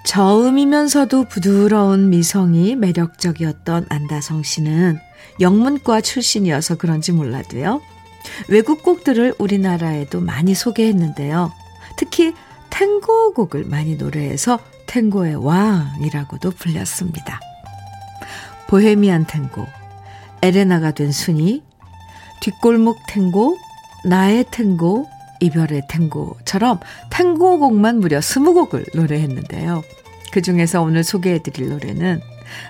저음이면서도 0.07 1.25
부드러운 1.25 2.09
미성이 2.09 2.77
매력적이었던 2.77 3.87
안다성 3.89 4.41
씨는 4.41 4.99
영문과 5.41 5.99
출신이어서 5.99 6.75
그런지 6.75 7.11
몰라도요. 7.11 7.81
외국 8.47 8.83
곡들을 8.83 9.35
우리나라에도 9.37 10.21
많이 10.21 10.55
소개했는데요. 10.55 11.51
특히 11.97 12.33
탱고 12.69 13.33
곡을 13.33 13.65
많이 13.65 13.97
노래해서 13.97 14.59
탱고의 14.85 15.35
왕이라고도 15.45 16.51
불렸습니다. 16.51 17.41
보헤미안 18.67 19.25
탱고, 19.27 19.65
에레나가 20.41 20.91
된 20.91 21.11
순이, 21.11 21.63
뒷골목 22.39 22.97
탱고, 23.09 23.57
나의 24.05 24.45
탱고, 24.51 25.09
이별의 25.39 25.83
탱고처럼 25.87 26.79
탱고곡만 27.09 27.99
무려 27.99 28.19
20곡을 28.19 28.95
노래했는데요. 28.95 29.83
그 30.37 30.43
중에서 30.43 30.83
오늘 30.83 31.03
소개해드릴 31.03 31.69
노래는 31.69 32.21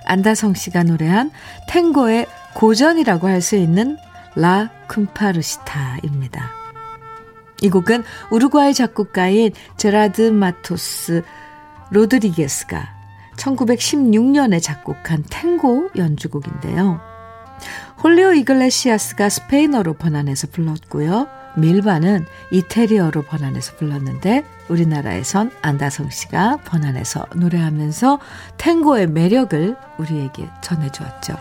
안다성 0.06 0.54
씨가 0.54 0.84
노래한 0.84 1.32
탱고의 1.68 2.26
고전이라고 2.54 3.28
할 3.28 3.42
수 3.42 3.58
있는 3.58 3.98
라 4.36 4.70
쿰파르시타입니다. 4.88 6.50
이 7.62 7.70
곡은 7.70 8.06
우루과이 8.32 8.74
작곡가인 8.74 9.52
제라드 9.76 10.22
마토스 10.22 11.24
로드리게스가 11.92 12.88
1916년에 13.36 14.64
작곡한 14.64 15.26
탱고 15.30 15.90
연주곡인데요. 15.98 17.02
훌리오 18.02 18.32
이글레시아스가 18.32 19.28
스페인어로 19.28 19.96
번안해서 19.96 20.48
불렀고요. 20.54 21.28
밀바는 21.58 22.28
이태리어로 22.52 23.24
번안해서 23.24 23.76
불렀는데 23.76 24.46
우리나라에선 24.70 25.52
안다성 25.62 26.10
씨가 26.10 26.58
번안해서 26.66 27.26
노래하면서 27.36 28.20
탱고의 28.58 29.08
매력을 29.08 29.76
우리에게 29.98 30.50
전해주었죠. 30.62 31.36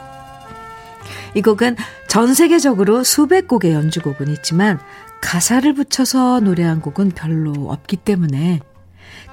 이 1.35 1.43
곡은 1.43 1.77
전 2.09 2.35
세계적으로 2.35 3.05
수백 3.05 3.47
곡의 3.49 3.73
연주곡은 3.73 4.29
있지만 4.29 4.79
가사를 5.21 5.73
붙여서 5.73 6.41
노래한 6.41 6.81
곡은 6.81 7.11
별로 7.11 7.53
없기 7.71 7.97
때문에 7.97 8.61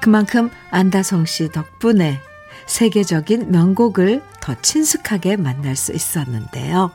그만큼 0.01 0.49
안다성 0.69 1.25
씨 1.25 1.49
덕분에 1.51 2.19
세계적인 2.65 3.51
명곡을 3.51 4.21
더 4.39 4.55
친숙하게 4.61 5.37
만날 5.37 5.75
수 5.75 5.93
있었는데요. 5.93 6.91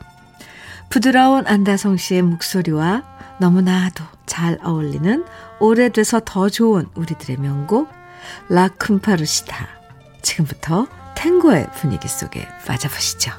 부드러운 0.89 1.45
안다성 1.47 1.97
씨의 1.97 2.23
목소리와 2.23 3.03
너무나도 3.39 4.03
잘 4.25 4.59
어울리는 4.63 5.25
오래돼서 5.59 6.21
더 6.23 6.49
좋은 6.49 6.87
우리들의 6.95 7.37
명곡 7.37 7.89
라쿤파르시타 8.49 9.67
지금부터 10.21 10.87
탱고의 11.15 11.69
분위기 11.73 12.07
속에 12.07 12.47
빠져보시죠. 12.67 13.31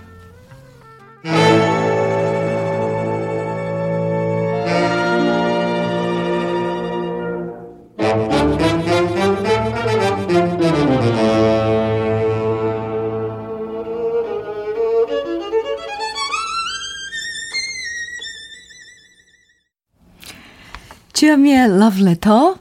주현미의 21.31 21.79
러브레터 21.79 22.59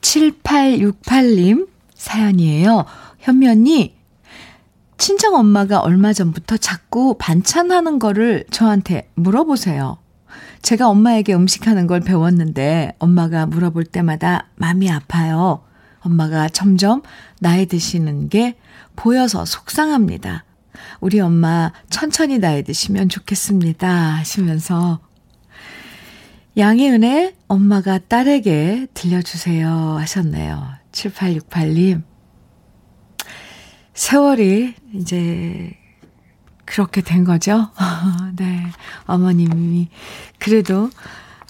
7868님 0.00 1.68
사연이에요. 1.94 2.86
현미 3.18 3.48
언니, 3.48 3.94
친정 4.96 5.34
엄마가 5.34 5.80
얼마 5.80 6.14
전부터 6.14 6.56
자꾸 6.56 7.16
반찬하는 7.18 7.98
거를 7.98 8.46
저한테 8.50 9.10
물어보세요. 9.14 9.98
제가 10.62 10.88
엄마에게 10.88 11.34
음식하는 11.34 11.86
걸 11.86 12.00
배웠는데 12.00 12.94
엄마가 12.98 13.44
물어볼 13.44 13.84
때마다 13.84 14.46
마음이 14.56 14.90
아파요. 14.90 15.62
엄마가 16.00 16.48
점점 16.48 17.02
나이 17.40 17.66
드시는 17.66 18.30
게 18.30 18.56
보여서 18.96 19.44
속상합니다. 19.44 20.44
우리 21.00 21.20
엄마 21.20 21.72
천천히 21.90 22.38
나이 22.38 22.62
드시면 22.62 23.10
좋겠습니다. 23.10 23.86
하시면서 23.90 25.00
양의 26.60 26.90
은혜 26.90 27.34
엄마가 27.48 27.98
딸에게 27.98 28.88
들려주세요 28.92 29.96
하셨네요. 29.98 30.74
7868님. 30.92 32.02
세월이 33.94 34.74
이제 34.92 35.74
그렇게 36.66 37.00
된 37.00 37.24
거죠. 37.24 37.70
네. 38.36 38.66
어머님이 39.06 39.88
그래도 40.38 40.90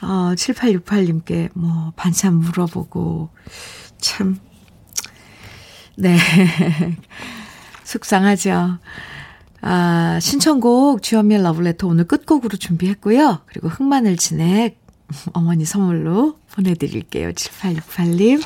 어 0.01 0.33
7868님께 0.37 1.51
뭐 1.55 1.93
반찬 1.97 2.35
물어보고 2.37 3.31
참 3.99 4.39
네. 5.97 6.17
속상하죠. 7.83 8.79
아, 9.63 10.19
신청곡 10.21 11.03
주현미의 11.03 11.43
러블레터 11.43 11.87
오늘 11.87 12.05
끝곡으로 12.05 12.57
준비했고요. 12.57 13.41
그리고 13.47 13.69
흑마늘 13.69 14.17
진액 14.17 14.80
어머니 15.33 15.65
선물로 15.65 16.39
보내드릴게요. 16.53 17.33
7868님. 17.33 18.43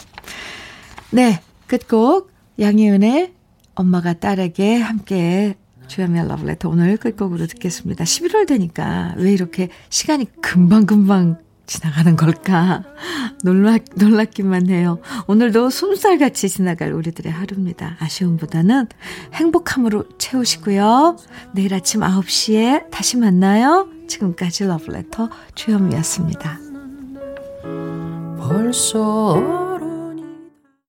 네, 1.10 1.40
끝곡 1.66 2.32
양희은의 2.58 3.32
엄마가 3.74 4.14
딸에게 4.14 4.76
함께 4.76 5.56
주연미의 5.86 6.28
러브레터 6.28 6.68
오늘 6.68 6.96
끝곡으로 6.96 7.46
듣겠습니다. 7.46 8.04
11월 8.04 8.46
되니까 8.46 9.14
왜 9.16 9.32
이렇게 9.32 9.68
시간이 9.90 10.26
금방금방 10.40 11.38
지나가는 11.66 12.16
걸까? 12.16 12.84
놀라, 13.42 13.78
놀랍기만 13.96 14.68
해요. 14.68 14.98
오늘도 15.26 15.70
숨살같이 15.70 16.48
지나갈 16.48 16.92
우리들의 16.92 17.32
하루입니다. 17.32 17.96
아쉬움보다는 18.00 18.88
행복함으로 19.32 20.04
채우시고요. 20.18 21.16
내일 21.52 21.74
아침 21.74 22.00
9시에 22.00 22.90
다시 22.90 23.16
만나요. 23.16 23.88
지금까지 24.08 24.64
러브레터 24.64 25.30
주현미였습니다. 25.54 26.58
벌써 28.38 29.73